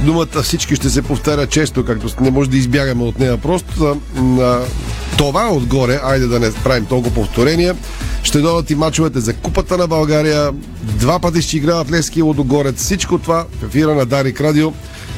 [0.00, 3.38] Думата всички ще се повтаря често, както не може да избягаме от нея.
[3.38, 4.60] Просто на
[5.18, 7.76] това отгоре, айде да не правим толкова повторения,
[8.22, 10.52] ще дойдат и мачовете за Купата на България.
[10.82, 12.82] Два пъти ще играят Лески и Лодогорец.
[12.82, 14.72] Всичко това в ефира на Дарик Радио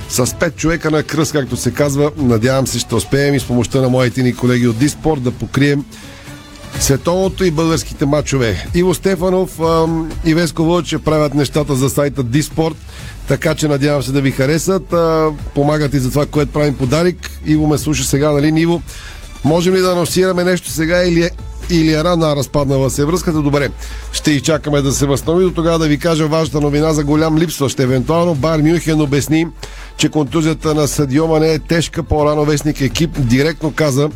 [0.08, 2.10] с пет човека на кръст, както се казва.
[2.16, 5.84] Надявам се ще успеем и с помощта на моите ни колеги от Диспорт да покрием
[6.80, 8.66] световното и българските матчове.
[8.74, 12.76] Иво Стефанов ам, и Веско Вълче правят нещата за сайта Диспорт,
[13.28, 14.92] така че надявам се да ви харесат.
[14.92, 17.30] А, помагат и за това, което правим подарик.
[17.46, 18.82] Иво ме слуша сега, нали, Иво?
[19.44, 21.30] Можем ли да анонсираме нещо сега или е
[21.70, 23.68] или е рана разпаднала се връзката, добре.
[24.12, 25.44] Ще изчакаме да се възстанови.
[25.44, 27.80] До тогава да ви кажа важната новина за голям липсващ.
[27.80, 29.46] Евентуално Бар Мюнхен обясни,
[29.96, 32.02] че контузията на Садио Мане е тежка.
[32.02, 34.10] По-рано вестник екип директно каза,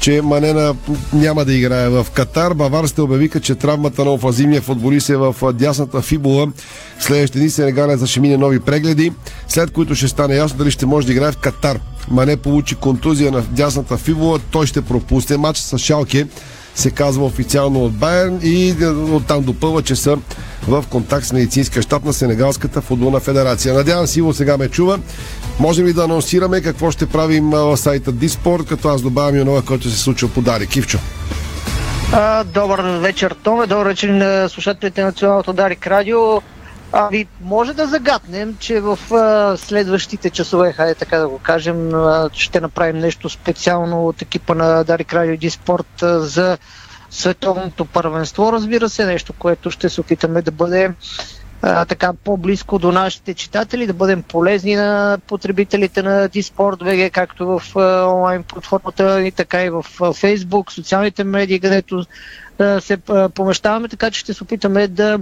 [0.00, 0.74] че Манена
[1.12, 2.54] няма да играе в Катар.
[2.54, 6.46] Баварците обявиха, че травмата на офазивния футболист е в дясната фибула.
[6.98, 9.12] В следващите дни Сенегалеца ще мине нови прегледи,
[9.48, 11.80] след които ще стане ясно дали ще може да играе в Катар.
[12.10, 16.26] Мане получи контузия на дясната фибула, той ще пропусне матч с Шалке
[16.76, 18.74] се казва официално от Байерн и
[19.12, 20.18] оттам допълва, че са
[20.68, 23.74] в контакт с медицинския щаб на Сенегалската футболна федерация.
[23.74, 24.98] Надявам се, Иво сега ме чува.
[25.58, 29.62] Можем ли да анонсираме какво ще правим в сайта Диспорт, като аз добавям и онова,
[29.62, 30.98] което се случва по Дари Кивчо?
[32.12, 33.66] А, добър вечер, Томе.
[33.66, 36.18] Добър вечер на слушателите на Националното Дарик Радио.
[36.92, 42.30] Ами, може да загаднем, че в а, следващите часове, хайде така да го кажем, а,
[42.32, 46.58] ще направим нещо специално от екипа на Дарик Радио Диспорт за
[47.10, 50.92] световното първенство, разбира се, нещо, което ще се опитаме да бъде
[51.62, 57.46] а, така по-близко до нашите читатели, да бъдем полезни на потребителите на Диспорт ВГ, както
[57.46, 59.84] в а, онлайн платформата и така и в
[60.14, 62.04] Фейсбук, социалните медии, където
[62.58, 65.18] а, се а, помещаваме, така че ще се опитаме да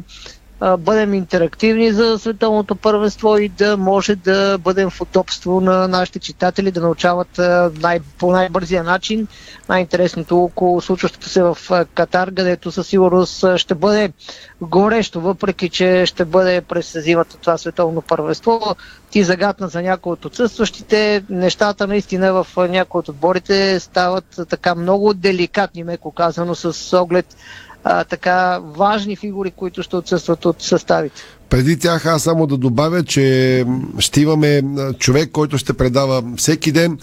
[0.79, 6.71] бъдем интерактивни за световното първенство и да може да бъдем в удобство на нашите читатели,
[6.71, 7.41] да научават
[7.81, 9.27] най- по най-бързия начин
[9.69, 11.59] най-интересното около случващото се в
[11.95, 14.13] Катар, където със сигурност ще бъде
[14.61, 18.77] горещо, въпреки че ще бъде през зимата това световно първенство.
[19.11, 21.25] Ти загадна за някои от отсъстващите.
[21.31, 27.37] Нещата наистина в някои от отборите стават така много деликатни, меко казано, с оглед
[27.85, 31.23] а, така важни фигури, които ще отсъстват от съставите.
[31.49, 33.67] Преди тях аз само да добавя, че
[33.99, 34.63] ще имаме
[34.99, 36.99] човек, който ще предава всеки ден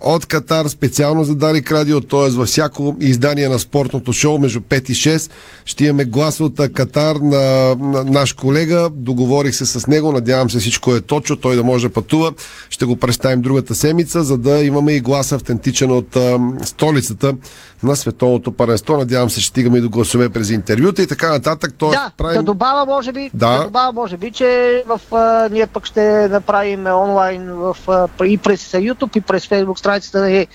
[0.00, 2.30] от Катар специално за Дарик Радио, т.е.
[2.30, 5.30] във всяко издание на спортното шоу между 5 и 6
[5.64, 8.90] ще имаме глас от Катар на, на наш колега.
[8.92, 12.32] Договорих се с него, надявам се всичко е точно, той да може да пътува.
[12.70, 17.34] Ще го представим другата седмица, за да имаме и глас автентичен от а, столицата
[17.82, 18.96] на световното паренство.
[18.96, 21.74] Надявам се, ще стигаме и до гласове през интервюта и така нататък.
[21.78, 22.36] Тоест, да, правим...
[22.36, 23.58] да добавя, може би, да.
[23.58, 28.38] да добавя, може би, че в, а, ние пък ще направим онлайн в, а, и
[28.38, 30.46] през YouTube, и през Facebook страницата е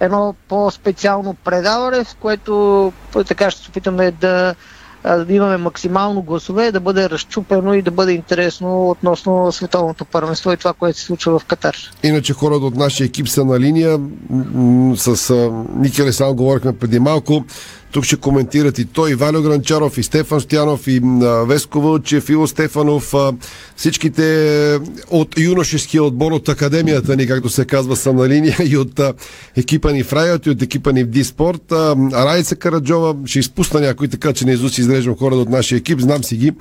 [0.00, 2.92] едно по-специално предаване, в което
[3.26, 4.54] така ще се опитаме да
[5.04, 10.56] да имаме максимално гласове, да бъде разчупено и да бъде интересно относно световното първенство и
[10.56, 11.76] това, което се случва в Катар.
[12.02, 13.98] Иначе хората от нашия екип са на линия.
[14.96, 15.34] С
[15.76, 17.44] Ники Алесан говорихме преди малко.
[17.92, 21.00] Тук ще коментират и той, и Валио Гранчаров, и Стефан Стоянов, и
[21.46, 23.14] Веско Вълчев, Ило Стефанов.
[23.76, 24.78] Всичките
[25.10, 29.00] от юношеския отбор от академията ни, както се казва, са на линия и от
[29.56, 31.72] екипа ни в Райот, и от екипа ни в Диспорт.
[32.12, 36.24] Райца Караджова ще изпусна някой, така че не изуст изреждам хората от нашия екип, знам
[36.24, 36.52] си ги.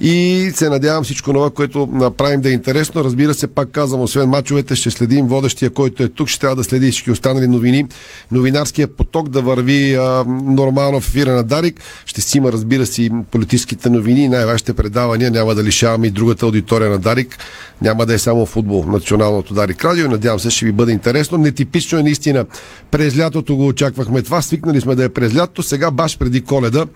[0.00, 3.04] И се надявам всичко това, което направим да е интересно.
[3.04, 6.28] Разбира се, пак казвам, освен мачовете, ще следим водещия, който е тук.
[6.28, 7.84] Ще трябва да следи всички останали новини.
[8.32, 11.80] Новинарския поток да върви а, нормално в ефира на Дарик.
[12.06, 15.30] Ще си има, разбира се, политическите новини и най-важните предавания.
[15.30, 17.38] Няма да лишаваме и другата аудитория на Дарик.
[17.82, 20.08] Няма да е само футбол, националното Дарик Радио.
[20.08, 21.38] Надявам се, ще ви бъде интересно.
[21.38, 22.46] Нетипично е наистина.
[22.90, 24.42] През лятото го очаквахме това.
[24.42, 25.62] Свикнали сме да е през лятото.
[25.62, 26.86] Сега баш преди коледа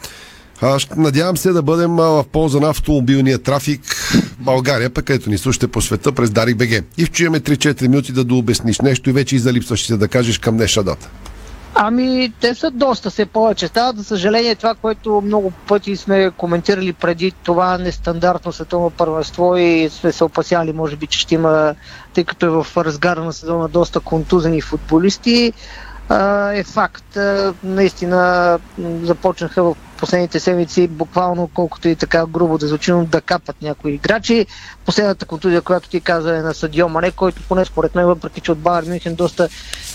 [0.97, 5.69] Надявам се да бъдем в полза на автомобилния трафик в България, пък където ни слушате
[5.69, 6.85] по света през Дарик БГ.
[6.99, 10.57] И чуеме 3-4 минути да дообясниш нещо и вече и за липсващите да кажеш към
[10.57, 11.09] днешна дата.
[11.75, 13.69] Ами, те са доста все повече.
[13.69, 19.89] Стават, за съжаление, това, което много пъти сме коментирали преди това нестандартно световно първенство и
[19.93, 21.75] сме се опасяли, може би, че ще има,
[22.15, 25.53] тъй като е в разгара на сезона доста контузени футболисти,
[26.53, 27.19] е факт.
[27.65, 28.59] Наистина
[29.03, 34.47] започнаха в последните седмици, буквално колкото и така грубо да звучи, да капат някои играчи.
[34.85, 38.53] Последната контузия, която ти каза е на Садио Мане, който поне според мен, въпреки че
[38.53, 39.49] от Байер Мюнхен доста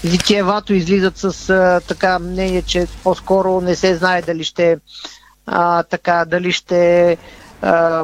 [0.04, 4.78] витиевато излизат с а, така мнение, че по-скоро не се знае дали ще
[5.46, 7.18] а, така, дали ще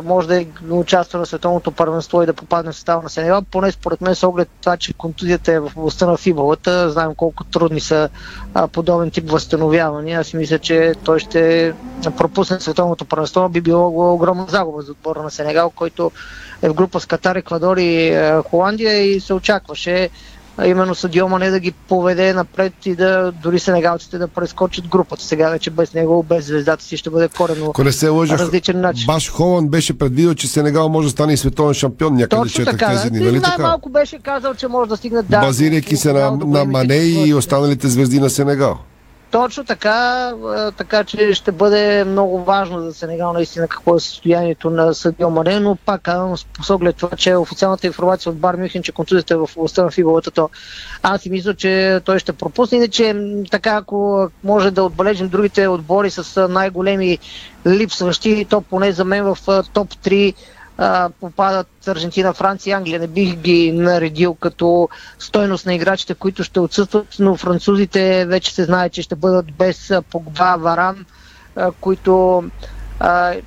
[0.04, 4.02] може да участва на световното първенство и да попадне в състава на Сенегал, поне според
[4.02, 8.10] мен с оглед това, че контузията е в областта на фиболата, знаем колко трудни са
[8.54, 10.20] а, подобен тип възстановявания.
[10.20, 11.74] Аз мисля, че той ще
[12.18, 16.12] пропусне световното първенство, би било огромна загуба за отбора на Сенегал, който
[16.62, 18.18] е в група с Катар, Еквадор и
[18.50, 20.10] Холандия и се очакваше
[20.58, 25.24] а именно Садио Мане да ги поведе напред и да дори сенегалците да прескочат групата.
[25.24, 28.82] Сега вече без него, без звездата си ще бъде корено Ако не се лъжа, различен
[28.82, 29.06] начин.
[29.06, 32.90] Баш Холанд беше предвидил, че Сенегал може да стане и световен шампион някъде Точно така,
[32.90, 33.20] тези дни.
[33.20, 35.40] Нали най-малко беше казал, че може да стигне да.
[35.40, 38.78] Базирайки се на, на Мане и останалите звезди на Сенегал.
[39.32, 40.34] Точно така,
[40.78, 45.60] така че ще бъде много важно за Сенегал наистина какво е състоянието на Съдио Мане,
[45.60, 49.38] но пак казвам с оглед това, че официалната информация от Бар Мюхен, че контузията е
[49.38, 50.50] в областта на фибулата, то
[51.04, 52.78] аз си мисля, че той ще пропусне.
[52.78, 53.16] Иначе
[53.52, 57.18] така, ако може да отбележим другите отбори с най-големи
[57.68, 60.34] липсващи, то поне за мен в топ 3
[61.20, 63.00] попадат Аржентина, Франция, Англия.
[63.00, 68.64] Не бих ги наредил като стойност на играчите, които ще отсъстват, но французите вече се
[68.64, 71.06] знае, че ще бъдат без Погба, Варан,
[71.82, 72.44] които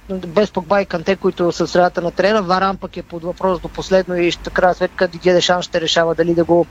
[0.09, 2.43] без Погба и Канте, които са в средата на трена.
[2.43, 6.14] Варан пък е под въпрос до последно и ще края сметка Дидие Дешан ще решава
[6.14, 6.66] дали да го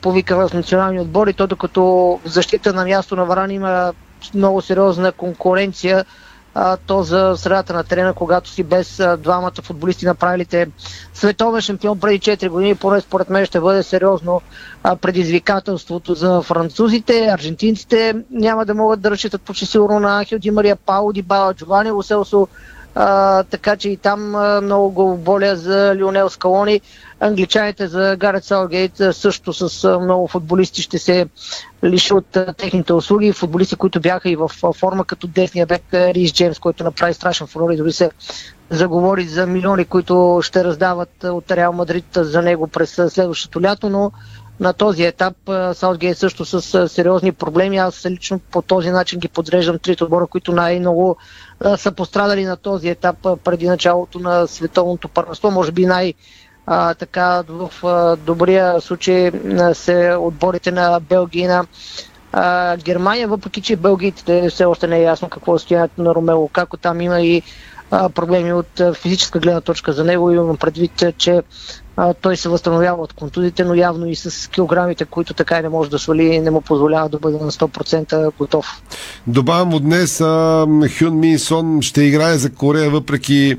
[0.00, 1.82] повика в националния отбор и то докато
[2.24, 3.92] в защита на място на Варан има
[4.34, 6.04] много сериозна конкуренция
[6.58, 10.68] а, то за средата на терена, когато си без а, двамата футболисти направилите
[11.14, 14.40] световен шампион преди 4 години, поне според мен ще бъде сериозно
[14.82, 17.26] а, предизвикателството за французите.
[17.26, 21.90] Аржентинците няма да могат да разчитат почти сигурно на Анхел Ди Мария Пао, Дибала, Джовани,
[21.90, 22.48] Лоселсо,
[22.94, 26.80] а, така че и там а, много го боля за Лионел Скалони.
[27.20, 31.26] Англичаните за Гарет Салгейт също с много футболисти ще се
[31.84, 33.32] лиши от техните услуги.
[33.32, 37.70] Футболисти, които бяха и в форма като десния бек Рис Джеймс, който направи страшен фурор
[37.70, 38.10] и дори се
[38.70, 44.12] заговори за милиони, които ще раздават от Реал Мадрид за него през следващото лято, но
[44.60, 45.36] на този етап
[45.74, 47.76] Саутгейт също с сериозни проблеми.
[47.76, 51.16] Аз лично по този начин ги подреждам трите отбора, които най-много
[51.76, 55.50] са пострадали на този етап преди началото на световното първенство.
[55.50, 56.14] Може би най-
[56.66, 59.30] а, така в а, добрия случай
[59.72, 61.66] се отборите на Белгия и на
[62.32, 66.48] а, Германия, въпреки че белгийците все още не е ясно какво е състоянието на Ромело,
[66.48, 67.42] како там има и
[67.90, 70.30] а, проблеми от а, физическа гледна точка за него.
[70.30, 71.42] Имам предвид, че
[71.96, 75.68] а, той се възстановява от контузите, но явно и с килограмите, които така и не
[75.68, 78.82] може да свали, не му позволява да бъде на 100% готов.
[79.26, 80.66] Добавям от днес а,
[80.98, 83.56] Хюн Мин Сон ще играе за Корея, въпреки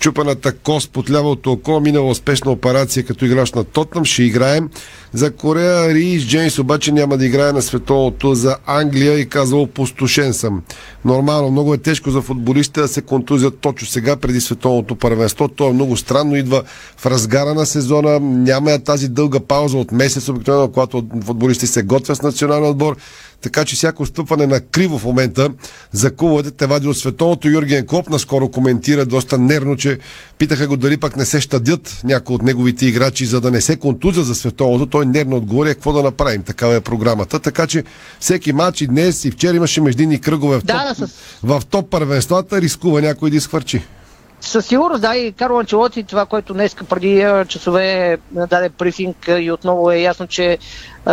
[0.00, 4.68] щупаната кост под лявото око, минала успешна операция като играч на Тотнам, ще играем.
[5.12, 10.34] За Корея Рис Джеймс обаче няма да играе на световното за Англия и казва опустошен
[10.34, 10.62] съм.
[11.04, 15.48] Нормално, много е тежко за футболиста да се контузят точно сега преди световното първенство.
[15.48, 16.62] То е много странно, идва
[16.96, 22.16] в разгара на сезона, няма тази дълга пауза от месец, обикновено, когато футболисти се готвят
[22.16, 22.96] с национален отбор.
[23.40, 25.50] Така че всяко стъпване на криво в момента
[25.92, 27.48] за клубовете те вади от световното.
[27.48, 29.98] Юрген Клоп наскоро коментира доста нервно, че
[30.38, 33.76] питаха го дали пък не се щадят някои от неговите играчи, за да не се
[33.76, 34.86] контуза за световното.
[34.86, 36.42] Той нервно отговори какво да направим.
[36.42, 37.38] Такава е програмата.
[37.38, 37.84] Така че
[38.20, 41.12] всеки матч и днес и вчера имаше междинни кръгове в, Да, топ, да, с-
[41.42, 43.82] в топ първенствата, рискува някой да изхвърчи.
[44.40, 49.90] Със сигурност, да, и Карло Анчелоти, това, което днес преди часове даде брифинг и отново
[49.90, 50.58] е ясно, че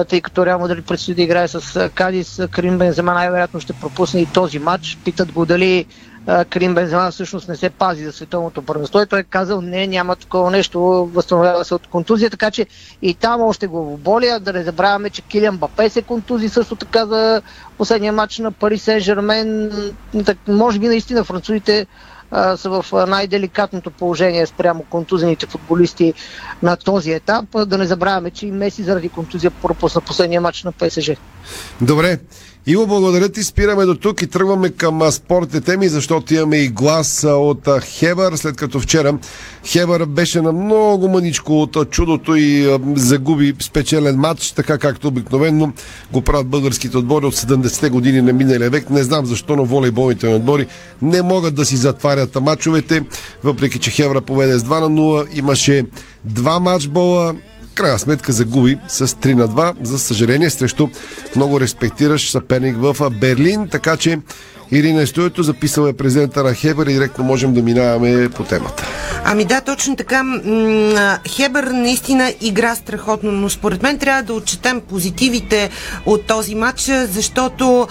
[0.08, 4.22] тъй като Реал Мадрид предстои да играе с Кадис, а, Карим Бензема най-вероятно ще пропусне
[4.22, 4.98] и този матч.
[5.06, 5.86] Питат го дали
[6.28, 9.88] а, Карим Бензема всъщност не се пази за световното първенство и той е казал не,
[9.88, 10.80] няма такова нещо,
[11.14, 12.66] възстановява се от контузия, така че
[13.02, 14.40] и там още го боля.
[14.42, 17.42] Да не забравяме, че Килиан Бапе се контузи също така за
[17.78, 19.72] последния матч на Пари Сен Жермен.
[20.26, 21.88] Так, може би наистина французите
[22.32, 26.14] са в най-деликатното положение спрямо контузените футболисти
[26.64, 27.46] на този етап.
[27.66, 31.12] Да не забравяме, че и Меси заради контузия пропусна последния матч на ПСЖ.
[31.82, 32.20] Добре.
[32.68, 33.44] Иво, благодаря ти.
[33.44, 38.56] Спираме до тук и тръгваме към спортните теми, защото имаме и глас от Хебър, след
[38.56, 39.18] като вчера
[39.66, 45.74] Хебър беше на много мъничко от чудото и загуби спечелен матч, така както обикновено
[46.12, 48.90] го правят българските отбори от 70-те години на миналия век.
[48.90, 50.68] Не знам защо, но волейболните отбори
[51.02, 53.04] не могат да си затварят мачовете,
[53.44, 55.38] въпреки че Хебър поведе с 2 на 0.
[55.38, 55.86] Имаше
[56.24, 57.36] два матчбола,
[57.76, 60.88] крайна сметка загуби с 3 на 2, за съжаление, срещу
[61.36, 64.20] много респектиращ съперник в Берлин, така че
[64.72, 68.84] Ирина Стоето записала е президента на Хебър и директно можем да минаваме по темата.
[69.28, 70.24] Ами да, точно така.
[71.36, 75.70] Хебър наистина игра страхотно, но според мен трябва да отчетем позитивите
[76.06, 77.88] от този матч, защото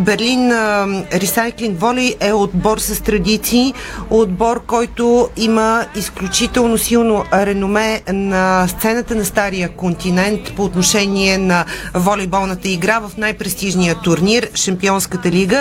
[0.00, 3.74] Берлин ам, Ресайклинг Волей е отбор с традиции,
[4.10, 11.64] отбор, който има изключително силно реноме на сцената на Стария континент по отношение на
[11.94, 15.57] волейболната игра в най-престижния турнир, Шампионската лига.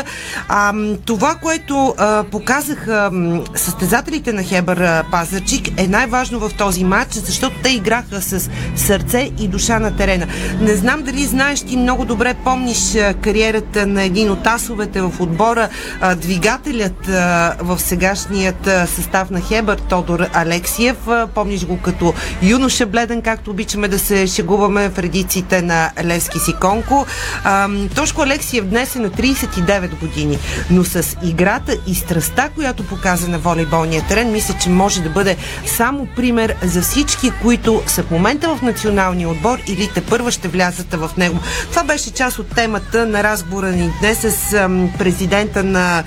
[0.50, 3.12] Ам, това, което а, показаха
[3.56, 9.32] състезателите на Хебър а, Пазарчик е най-важно в този матч, защото те играха с сърце
[9.39, 10.28] и душа на терена.
[10.62, 15.12] Не знам дали знаеш, ти много добре помниш а, кариерата на един от асовете в
[15.20, 15.70] отбора,
[16.02, 21.08] а, двигателят а, в сегашният а, състав на Хебър, Тодор Алексиев.
[21.08, 26.39] А, помниш го като юноша бледен, както обичаме да се шегуваме в редиците на Левски
[26.39, 27.06] Сиконко.
[27.43, 30.38] А, Тошко Алексиев днес е на 39 години,
[30.69, 35.38] но с играта и страста, която показа на волейболния терен, мисля, че може да бъде
[35.65, 40.47] само пример за всички, които са в момента в националния отбор или те първа ще
[40.47, 41.39] влязат в него.
[41.69, 46.03] Това беше част от темата на разговора ни днес с президента на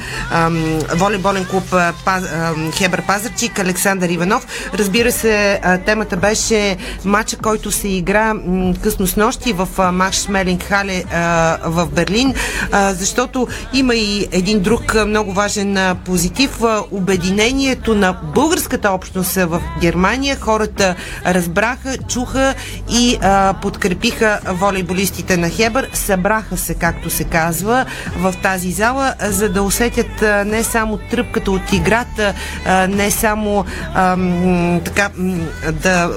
[0.95, 1.75] волейболен клуб
[2.75, 4.47] Хебър Пазарчик Александър Иванов.
[4.75, 8.35] Разбира се, темата беше матча, който се игра
[8.83, 11.05] късно с нощи в а, Макс Шмелинг Хале
[11.65, 12.35] в Берлин,
[12.73, 16.59] защото има и един друг много важен позитив.
[16.91, 20.37] Обединението на българската общност в Германия.
[20.41, 20.95] Хората
[21.27, 22.55] разбраха, чуха
[22.91, 25.89] и а, подкрепиха волейболистите на Хебър.
[25.93, 31.73] Събраха се, както се казва, в тази зала, за да усетят не само тръпката от
[31.73, 32.35] играта,
[32.89, 33.65] не само
[33.95, 34.17] а,
[34.85, 35.11] така
[35.73, 36.11] да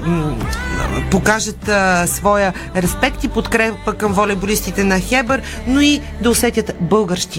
[1.11, 6.75] покажат а, своя респект и подкрепа към волейболистите на Хебър, но и да усетят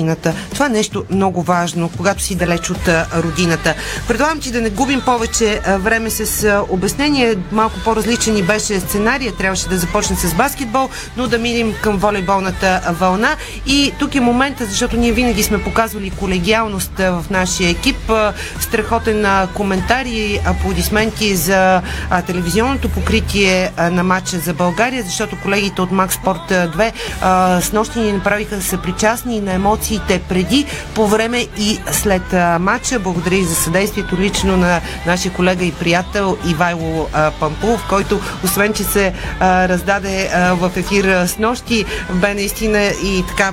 [0.04, 0.34] българщината.
[0.52, 3.74] Това е нещо много важно, когато си далеч от родината.
[4.08, 7.34] Предлагам ти да не губим повече време с обяснение.
[7.52, 9.32] Малко по-различен и беше сценария.
[9.32, 13.36] Трябваше да започне с баскетбол, но да минем към волейболната вълна.
[13.66, 18.12] И тук е момента, защото ние винаги сме показвали колегиалност в нашия екип.
[18.60, 21.82] Страхотен коментар и аплодисменти за
[22.26, 26.92] телевизионното покритие на матча за България, защото колегите от Sport 2
[27.22, 29.52] а, с нощи ни направиха са причастни на
[29.94, 32.22] емоциите преди, по време и след
[32.60, 32.98] матча.
[32.98, 37.08] Благодаря и за съдействието лично на нашия колега и приятел Ивайло
[37.40, 43.52] Пампулов, който освен, че се раздаде в ефир с нощи, бе наистина и така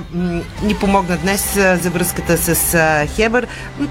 [0.62, 2.78] ни помогна днес за връзката с
[3.14, 3.46] Хебър.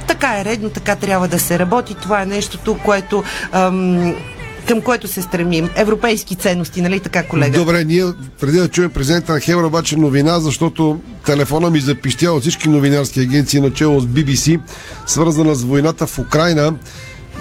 [0.08, 1.95] Така е редно, така трябва да се работи.
[1.95, 4.16] Това е нещото, което ам,
[4.68, 5.70] към което се стремим.
[5.76, 7.57] Европейски ценности, нали така, колега?
[7.57, 8.05] Добре, ние
[8.39, 13.20] преди да чуем президента на Хевра, обаче новина, защото телефона ми запищя от всички новинарски
[13.20, 14.59] агенции, начало с BBC,
[15.07, 16.74] свързана с войната в Украина.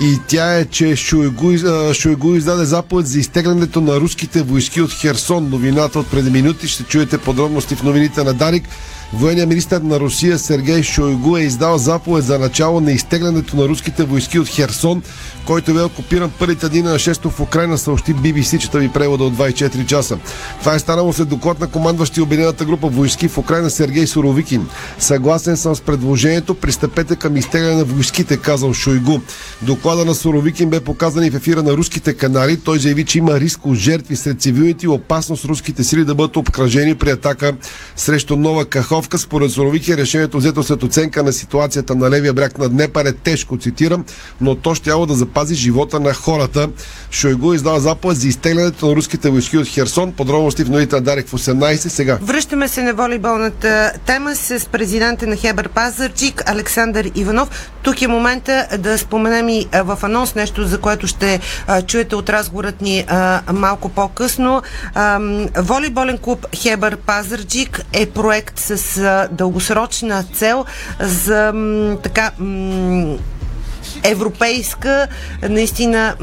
[0.01, 4.93] И тя е, че Шойгу, а, Шойгу издаде заповед за изтеглянето на руските войски от
[4.93, 5.49] Херсон.
[5.51, 8.65] Новината от преди минути ще чуете подробности в новините на Дарик.
[9.13, 14.05] Военният министр на Русия Сергей Шойгу е издал заповед за начало на изтеглянето на руските
[14.05, 15.03] войски от Херсон,
[15.47, 19.35] който бе окупиран първите дни на 6 в Украина, съобщи BBC, чета ви превода от
[19.35, 20.19] 24 часа.
[20.61, 24.67] Това е станало след доклад на командващи Обединената група войски в Украина Сергей Суровикин.
[24.99, 29.19] Съгласен съм с предложението, пристъпете към изтегляне на войските, казал Шойгу.
[29.63, 32.61] Доклада на Суровикин бе показан и в ефира на руските канали.
[32.61, 36.37] Той заяви, че има риск от жертви сред цивилните и опасност руските сили да бъдат
[36.37, 37.55] обкръжени при атака
[37.97, 38.65] срещу Нова
[39.01, 39.19] Каховка.
[39.19, 43.59] Според Суровикин решението взето след оценка на ситуацията на левия бряг на Днепър е тежко,
[43.59, 44.05] цитирам,
[44.41, 46.69] но то щяло да запази живота на хората.
[47.11, 50.13] Шойгу издава заповед за изтеглянето на руските войски от Херсон.
[50.13, 52.19] Подробности в новите на Дарик в 18 сега.
[52.23, 57.71] Връщаме се на волейболната тема с президента на Хебър Пазарчик Александър Иванов.
[57.83, 61.41] Тук е момента да споменем и в анонс нещо, за което ще
[61.87, 63.07] чуете от разговорът ни
[63.53, 64.63] малко по-късно.
[65.59, 70.65] Волейболен клуб Хебър Пазарджик е проект с а, дългосрочна цел
[71.01, 71.53] за
[72.03, 72.31] така
[74.05, 75.09] европейска,
[75.43, 76.17] наистина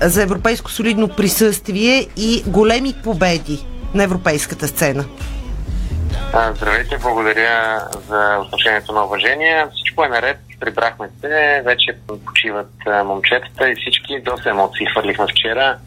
[0.00, 5.04] за европейско солидно присъствие и големи победи на европейската сцена.
[6.54, 9.66] Здравейте, благодаря за отношението на уважение.
[9.74, 11.96] Всичко е наред, прибрахме се, вече
[12.26, 12.70] почиват
[13.04, 14.20] момчетата и всички.
[14.20, 15.78] Доста емоции хвърлихме вчера.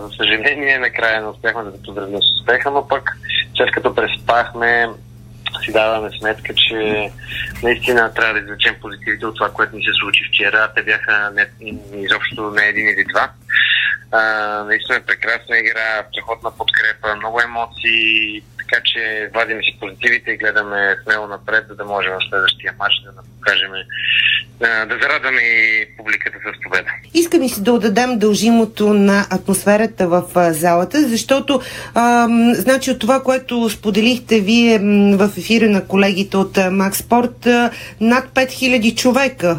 [0.00, 3.10] За съжаление, накрая не успяхме да се поздравим с успеха, но пък
[3.56, 4.88] след като преспахме,
[5.60, 7.10] си даваме сметка, че
[7.62, 10.72] наистина трябва да извлечем позитивите от това, което ни се случи вчера.
[10.76, 11.46] Те бяха не,
[11.94, 13.30] изобщо не един или два.
[14.12, 14.20] А,
[14.64, 18.42] наистина прекрасна игра, страхотна подкрепа, много емоции,
[18.72, 22.94] така че вадим си позитивите и гледаме смело напред, за да можем в следващия матч
[23.04, 23.70] да покажем,
[24.60, 26.88] да зарадваме и публиката с победа.
[27.14, 31.60] Иска ми се да отдадем дължимото на атмосферата в залата, защото
[31.94, 34.78] а, значи от това, което споделихте вие
[35.16, 36.70] в ефира на колегите от а,
[38.00, 39.56] над 5000 човека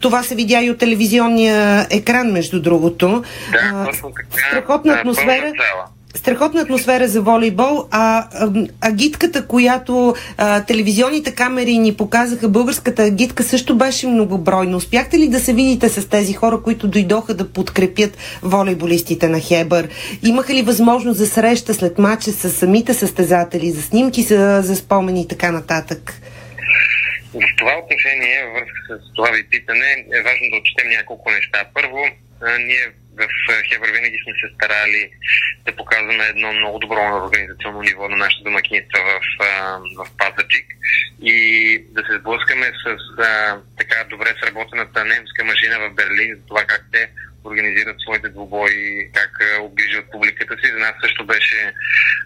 [0.00, 3.24] това се видя и от телевизионния екран, между другото.
[3.52, 4.46] Да, точно така.
[4.48, 5.48] Страхотна Да, атмосфера.
[5.48, 5.86] зала.
[6.14, 8.28] Страхотна атмосфера за волейбол, а,
[8.80, 14.76] агитката, която а, телевизионните камери ни показаха, българската агитка също беше многобройна.
[14.76, 19.88] Успяхте ли да се видите с тези хора, които дойдоха да подкрепят волейболистите на Хебър?
[20.22, 25.22] Имаха ли възможност за среща след матча с самите състезатели, за снимки, за, за спомени
[25.22, 26.20] и така нататък?
[27.34, 31.64] В това отношение, връзка с това ви питане, е важно да отчетем няколко неща.
[31.74, 31.98] Първо,
[32.66, 32.86] ние
[33.26, 35.10] в а, Хебър винаги сме се старали
[35.64, 40.66] да показваме едно много добро организационно ниво на нашите домакинства в, а, в Пазарджик.
[41.22, 41.36] И
[41.90, 42.86] да се сблъскаме с
[43.22, 47.10] а, така добре сработената немска машина в Берлин, за това как те
[47.44, 50.72] организират своите двубои, как а, обгрижват публиката си.
[50.72, 51.72] За нас също беше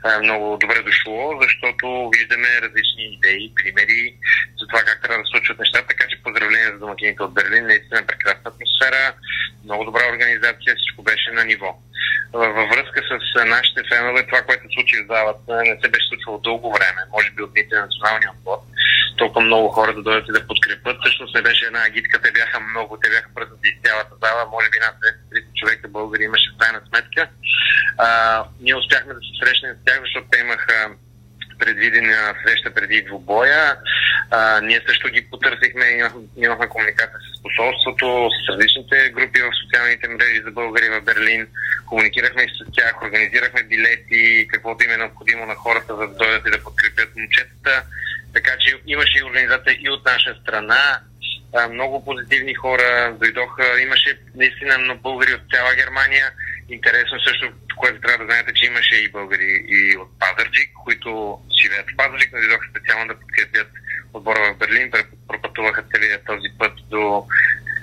[0.03, 4.17] а, много добре дошло, защото виждаме различни идеи, примери
[4.59, 5.87] за това как трябва да случват нещата.
[5.87, 7.67] Така че поздравления за домакините от Берлин.
[7.67, 9.15] Наистина прекрасна атмосфера,
[9.65, 11.79] много добра организация, всичко беше на ниво.
[12.33, 16.73] Във връзка с нашите фенове, това, което случи в залата, не се беше случвало дълго
[16.73, 18.59] време, може би от дните на националния отбор.
[19.17, 20.97] Толкова много хора да дойдат и да подкрепят.
[21.01, 24.71] Всъщност не беше една агитка, те бяха много, те бяха пръснати из цялата зала, може
[24.71, 24.97] би над
[25.33, 27.29] 200 човека българи имаше в крайна сметка.
[27.99, 28.09] А,
[28.61, 30.77] ние успяхме да се срещнем с тях, защото те имаха
[31.65, 33.77] предвидена среща преди двубоя.
[34.31, 40.09] А, ние също ги потърсихме, имахме, имахме комуникация с посолството, с различните групи в социалните
[40.09, 41.47] мрежи за българи в Берлин.
[41.89, 46.47] Комуникирахме и с тях, организирахме билети, каквото им е необходимо на хората, за да дойдат
[46.47, 47.83] и да подкрепят момчетата.
[48.35, 51.01] Така че имаше и организация и от наша страна.
[51.71, 53.81] Много позитивни хора дойдоха.
[53.83, 56.27] Имаше наистина много българи от цяла Германия.
[56.69, 61.39] Интересно също, което трябва да знаете, че имаше и българи и от Пазарджик, които
[61.75, 63.69] живеят в Пазарджик, но дойдоха специално да подкрепят
[64.15, 64.91] отбора в Берлин,
[65.29, 67.27] пропътуваха целият този път до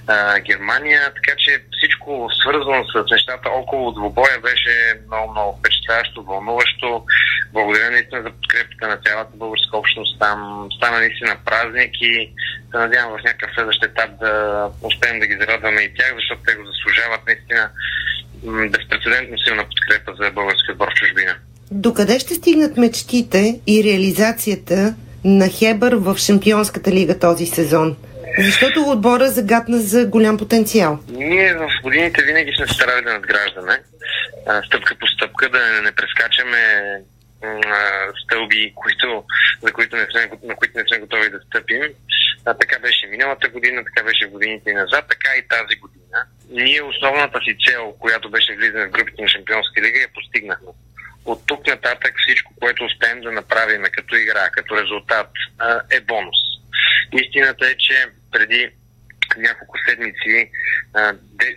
[0.08, 7.06] а, Германия, така че всичко свързано с нещата около двубоя беше много, много впечатляващо, вълнуващо.
[7.54, 10.68] Благодаря наистина за подкрепата на цялата българска общност там.
[10.78, 12.34] Стана наистина празник и
[12.72, 14.34] се надявам в някакъв следващ етап да
[14.82, 17.70] успеем да ги зарадваме и тях, защото те го заслужават наистина
[18.44, 21.36] безпредседентно силна подкрепа за българския отбор в чужбина.
[21.82, 27.98] Докъде ще стигнат мечтите и реализацията на Хебър в Шампионската лига този сезон?
[28.40, 31.00] Защото отбора загадна за голям потенциал.
[31.10, 33.82] Ние в годините винаги сме старали да надграждаме,
[34.66, 36.62] стъпка по стъпка, да не, прескачаме
[38.24, 39.24] стълби, които,
[39.64, 41.82] за които не сме, на които не сме готови да стъпим.
[42.46, 46.20] А, така беше миналата година, така беше годините и назад, така и тази година.
[46.50, 50.68] Ние основната си цел, която беше влизане в групите на Шампионска лига, я постигнахме.
[51.26, 55.30] От тук нататък всичко, което успеем да направим като игра, като резултат,
[55.92, 56.40] е бонус.
[57.14, 58.70] Истината е, че преди
[59.38, 60.52] няколко седмици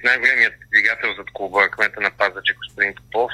[0.04, 3.30] най-големият двигател зад клуба, кмета на Пазаче, господин Попов,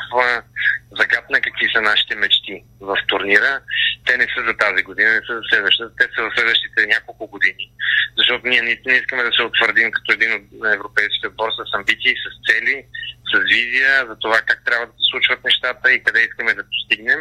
[0.98, 3.60] загадна какви са нашите мечти в турнира.
[4.06, 7.26] Те не са за тази година, не са за следващата, те са за следващите няколко
[7.26, 7.72] години.
[8.18, 12.26] Защото ние наистина искаме да се утвърдим като един от европейските отбор с амбиции, с
[12.46, 12.84] цели,
[13.30, 17.20] с визия за това как трябва да се случват нещата и къде искаме да достигнем.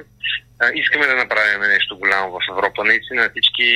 [0.59, 2.83] А, искаме да направим нещо голямо в Европа.
[2.83, 3.69] Наистина всички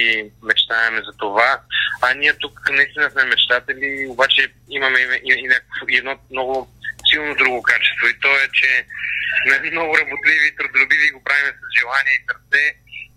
[0.43, 1.61] мечтаеме за това.
[2.01, 5.47] А ние тук наистина сме мечтатели, обаче имаме и, и, и,
[5.93, 6.69] и едно много
[7.11, 8.07] силно друго качество.
[8.07, 8.85] И то е, че
[9.41, 12.63] сме много работливи, трудолюбиви, го правим с желание и сърце.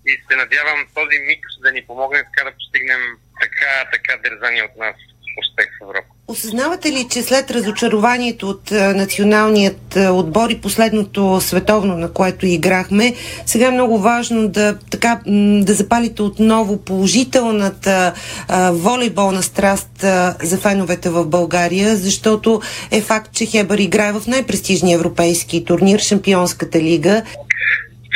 [0.06, 3.02] И се надявам този микс да ни помогне така да постигнем
[3.40, 4.96] така, така дързани от нас
[5.40, 6.15] успех в Европа.
[6.28, 13.14] Осъзнавате ли, че след разочарованието от националният отбор и последното световно, на което играхме,
[13.46, 15.20] сега е много важно да, така,
[15.60, 18.14] да запалите отново положителната
[18.48, 22.60] а, волейболна страст а, за феновете в България, защото
[22.90, 27.22] е факт, че Хебър играе в най-престижния европейски турнир, Шампионската лига.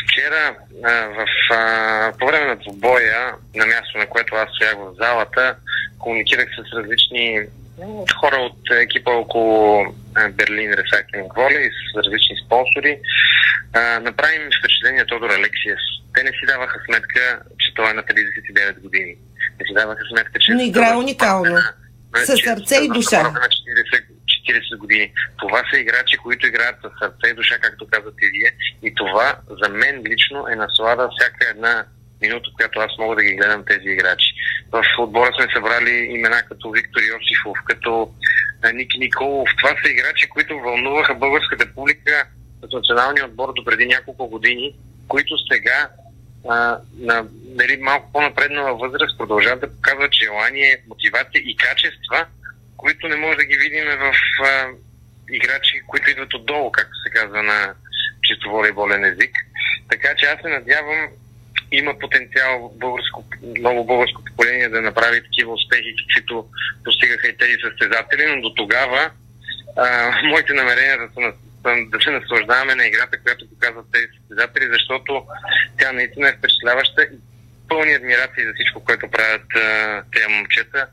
[0.04, 4.94] Вчера а, в, а, по време на двубоя, на място, на което аз стоях в
[5.00, 5.54] залата,
[5.98, 7.40] комуникирах с различни
[8.20, 9.85] хора от екипа около
[10.33, 12.99] Берлин Recycling Volley, с различни спонсори.
[13.72, 15.78] А, направи ми впечатление Тодор Алексиев.
[16.14, 19.14] Те не си даваха сметка, че той е на 39 години.
[19.61, 20.53] Не си даваха сметка, че...
[20.53, 21.59] Но играе уникално.
[22.16, 23.22] С че- сърце и душа.
[23.22, 24.05] на 40,
[24.49, 25.12] 40 години.
[25.39, 28.53] Това са играчи, които играят с сърце и душа, както казвате вие.
[28.83, 31.85] И това за мен лично е наслада всяка една
[32.20, 34.34] минута, която аз мога да ги гледам тези играчи.
[34.72, 38.10] В отбора сме събрали имена като Виктор Йосифов, като
[38.74, 39.48] Ники Николов.
[39.58, 42.26] Това са играчи, които вълнуваха българската публика
[42.62, 44.76] от националния отбор до преди няколко години,
[45.08, 45.88] които сега
[46.48, 52.26] а, на нали, малко по-напреднала възраст продължават да показват желание, мотивация и качества,
[52.76, 54.14] които не може да ги видим в
[54.44, 54.68] а,
[55.30, 57.74] играчи, които идват отдолу, както се казва на
[58.22, 59.32] чисто волейболен език.
[59.90, 61.08] Така че аз се надявам,
[61.72, 63.24] има потенциал българско,
[63.58, 66.46] много българско поколение да направи такива успехи, каквито
[66.84, 69.10] постигаха и тези състезатели, но до тогава
[69.76, 74.66] а, моите намерения да се, на- да се наслаждаваме на играта, която показват тези състезатели,
[74.72, 75.24] защото
[75.78, 77.18] тя наистина е впечатляваща и
[77.68, 79.46] пълни адмирации за всичко, което правят
[80.12, 80.86] тези момчета,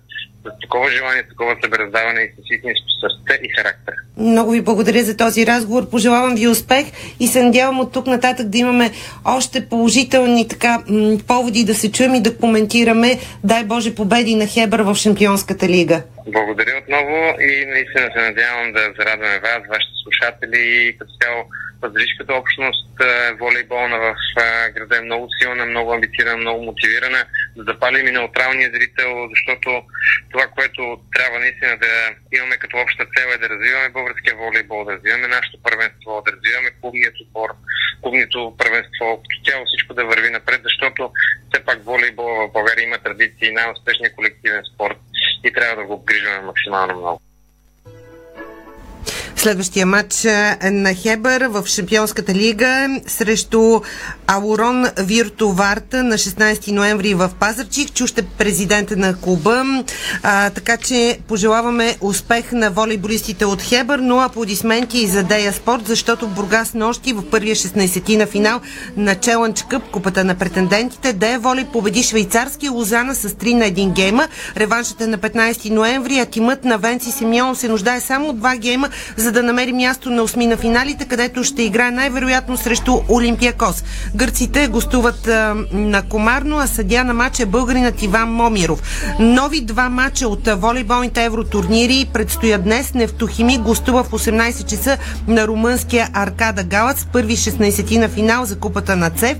[0.48, 3.94] с такова желание, такова събераздаване и с истинско сърце и характер.
[4.18, 5.90] Много ви благодаря за този разговор.
[5.90, 6.86] Пожелавам ви успех
[7.20, 8.92] и се надявам от тук нататък да имаме
[9.26, 14.48] още положителни така м- поводи да се чуем и да коментираме, дай Боже, победи на
[14.48, 16.02] Хебър в Шампионската лига.
[16.28, 21.44] Благодаря отново и наистина се надявам да зарадваме вас, вашите слушатели и като цяло
[21.82, 27.26] пазаричката общност е, волейболна в е, града е много силна, много амбицирана, много мотивирана,
[27.56, 29.70] да запалим и неутралния зрител, защото
[30.32, 30.82] това, което
[31.16, 31.92] трябва наистина да
[32.38, 36.70] имаме като обща цел е да развиваме българския волейбол, да развиваме нашето първенство, да развиваме
[36.82, 37.50] клубният отбор,
[38.02, 41.12] клубното първенство, като цяло всичко да върви напред, защото
[41.50, 44.98] все пак волейбол в България има традиции, най-успешният колективен спорт
[45.44, 47.27] и трябва да го обгрижваме максимално много.
[49.38, 50.24] Следващия матч
[50.72, 53.82] на Хебър в Шампионската лига срещу
[54.28, 57.94] Аурон Вирту Варта на 16 ноември в Пазарчик.
[57.94, 59.84] Чуще президента на клуба.
[60.24, 65.88] А, така че пожелаваме успех на волейболистите от Хебър, но аплодисменти и за Дея Спорт,
[65.88, 68.62] защото Бургас нощи в първия 16-ти на финал
[68.98, 73.94] на Челънч Къп, купата на претендентите, Дея Волей победи швейцарския Лозана с 3 на 1
[73.94, 74.28] гейма.
[74.58, 78.58] Реваншът е на 15 ноември, а тимът на Венци Симеон се нуждае само от 2
[78.58, 83.84] гейма, за да намери място на осми на финалите, където ще играе най-вероятно срещу Олимпиакос.
[84.16, 88.82] Гърците гостуват а, на Комарно, а съдя на матча е българинът Иван Момиров.
[89.20, 92.94] Нови два матча от волейболните евротурнири предстоят днес.
[92.94, 94.98] Нефтохими гостува в 18 часа
[95.28, 99.38] на румънския Аркада Галац, първи 16 на финал за купата на ЦЕВ.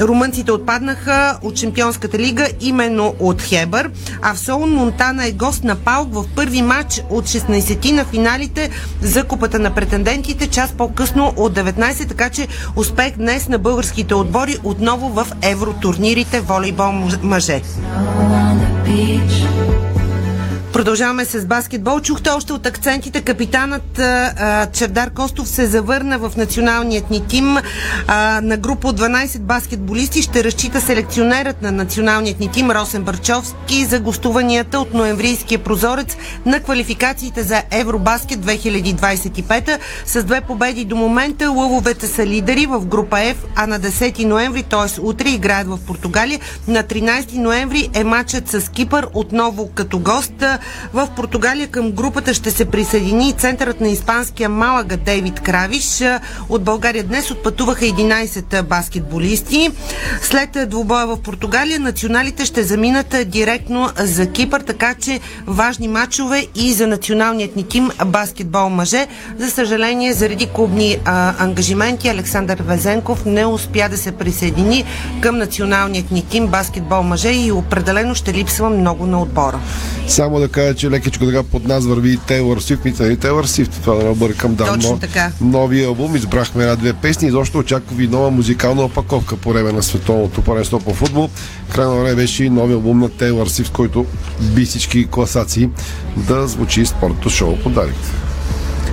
[0.00, 3.90] Румънците отпаднаха от Чемпионската лига именно от Хебър,
[4.22, 8.70] а в Солун Монтана е гост на Паук в първи матч от 16 на финалите
[9.02, 14.56] за купата на претендентите, час по-късно от 19, така че успех днес на българските отбори
[14.64, 17.62] отново в евротурнирите волейбол мъже.
[20.72, 22.00] Продължаваме с баскетбол.
[22.00, 23.20] Чухте още от акцентите.
[23.20, 27.56] Капитанът а, Чердар Костов се завърна в националният ни тим
[28.06, 30.22] а, на група от 12 баскетболисти.
[30.22, 36.16] Ще разчита селекционерът на националният ни тим Росен Барчовски за гостуванията от ноемврийския прозорец
[36.46, 39.78] на квалификациите за Евробаскет 2025.
[40.06, 44.62] С две победи до момента лъвовете са лидери в група F, а на 10 ноември,
[44.62, 45.00] т.е.
[45.00, 46.40] утре, играят в Португалия.
[46.68, 50.44] На 13 ноември е матчът с Кипър отново като гост.
[50.92, 56.02] В Португалия към групата ще се присъедини центърът на испанския Малага Дейвид Кравиш.
[56.48, 59.70] От България днес отпътуваха 11 баскетболисти.
[60.22, 66.72] След двубоя в Португалия националите ще заминат директно за Кипър, така че важни матчове и
[66.72, 69.06] за националният ни тим баскетбол мъже.
[69.38, 74.84] За съжаление, заради клубни а, ангажименти, Александър Везенков не успя да се присъедини
[75.20, 79.60] към националният ни тим баскетбол мъже и определено ще липсва много на отбора.
[80.08, 83.72] Само да кажа, че лекичко така под нас върви Тейлър Свифт, мисля и Тейлър Свифт,
[83.72, 85.32] това да не объркам, да, Точно но, така.
[85.40, 89.82] новия албум, избрахме една-две песни и защо очаква ви нова музикална опаковка по време на
[89.82, 91.30] световното паренство по футбол.
[91.74, 94.06] Крайно време беше и новия албум на Тейлър Свифт, който
[94.40, 95.68] би всички класации
[96.16, 98.08] да звучи спортното шоу подарите.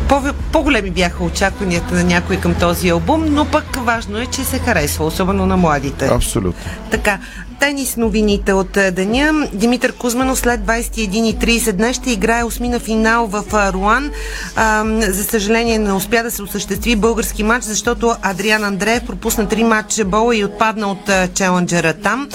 [0.09, 4.59] По- по-големи бяха очакванията на някой към този албум, но пък важно е, че се
[4.59, 6.07] харесва, особено на младите.
[6.07, 6.63] Абсолютно.
[6.91, 7.19] Така,
[7.59, 9.47] тенис новините от е, деня.
[9.53, 14.11] Димитър Кузманов след 21.30 днес ще играе осмина финал в а, Руан.
[14.99, 20.05] За съжаление не успя да се осъществи български матч, защото Адриан Андреев пропусна три матча
[20.05, 22.29] бола и отпадна от а, челенджера там.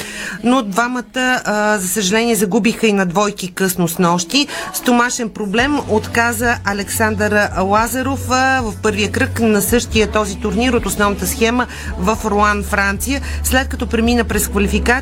[0.45, 1.41] Но двамата,
[1.81, 4.47] за съжаление, загубиха и на двойки късно с нощи.
[4.75, 11.27] С домашен проблем отказа Александър Лазаров в първия кръг на същия този турнир от основната
[11.27, 11.67] схема
[11.99, 13.21] в Руан, Франция.
[13.45, 14.49] След като премина през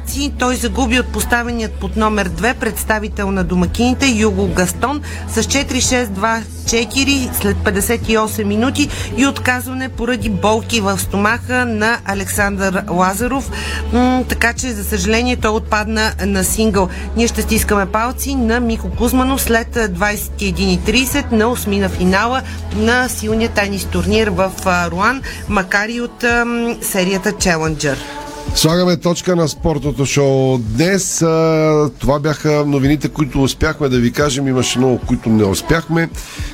[0.08, 6.42] квалификации, той загуби от поставеният под номер 2 представител на домакините Юго Гастон с 4-6-2
[6.64, 13.50] 4 след 58 минути и отказване поради болки в стомаха на Александър Лазаров.
[13.92, 16.88] М- така че, за съжаление, той отпадна на сингъл.
[17.16, 22.42] Ние ще стискаме палци на Мико Кузманов след 21.30 на осмина финала
[22.76, 24.52] на силния тенис турнир в
[24.90, 28.17] Руан, макар и от ам, серията Challenger.
[28.54, 30.58] Слагаме точка на спортното шоу.
[30.58, 34.48] Днес а, това бяха новините, които успяхме да ви кажем.
[34.48, 36.08] Имаше много, които не успяхме.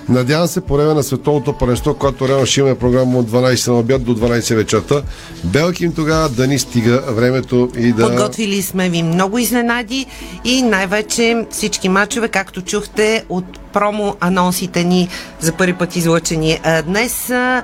[0.08, 3.78] Надявам се по време на световното паренство, когато реално ще имаме програма от 12 на
[3.78, 5.02] обяд до 12 вечерта.
[5.44, 8.08] Белким тогава да ни стига времето и да...
[8.08, 10.06] Подготвили сме ви много изненади
[10.44, 15.08] и най-вече всички мачове, както чухте от промо анонсите ни
[15.40, 17.30] за първи път излъчени днес.
[17.30, 17.62] А,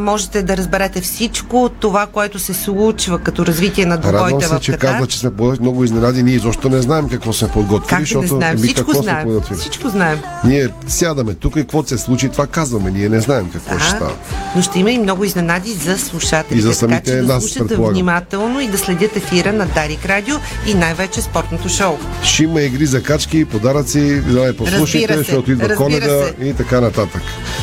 [0.00, 4.54] можете да разберете всичко това, което се случва като спортното развитие на Радвам двобойта се,
[4.54, 6.22] в че казва, че сме подготвили много изненади.
[6.22, 8.52] Ние изобщо не знаем какво сме подготвили, Как да не защото знаем?
[8.52, 9.24] еми, Всичко сме знаем.
[9.24, 9.58] подготвили.
[9.58, 10.18] Всичко знаем.
[10.44, 12.90] Ние сядаме тук и какво се случи, това казваме.
[12.90, 14.12] Ние не знаем какво ще Да, става.
[14.56, 16.58] но ще има и много изненади за слушателите.
[16.58, 17.94] И за така самите че да нас, слушате предполагам.
[17.94, 20.36] внимателно и да следят ефира на Дарик Радио
[20.66, 21.96] и най-вече спортното шоу.
[22.22, 26.34] Ще има игри за качки, подаръци, да я послушайте, се, защото идва разбира коледа се.
[26.42, 27.22] и така нататък.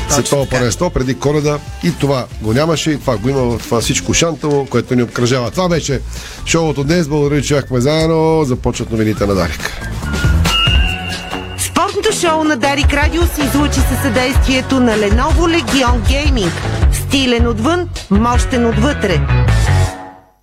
[0.09, 4.13] Световно първенство преди коледа и това го нямаше и това го има в това всичко
[4.13, 5.51] шантово, което ни обкръжава.
[5.51, 6.01] Това беше
[6.45, 7.07] шоуто днес.
[7.07, 8.43] Благодаря, че бяхме заедно.
[8.43, 9.81] Започват новините на Дарик.
[11.57, 16.51] Спортното шоу на Дарик Радио се излучи със съдействието на Lenovo Legion Gaming.
[16.93, 19.21] Стилен отвън, мощен отвътре.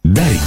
[0.04, 0.38] Дарик.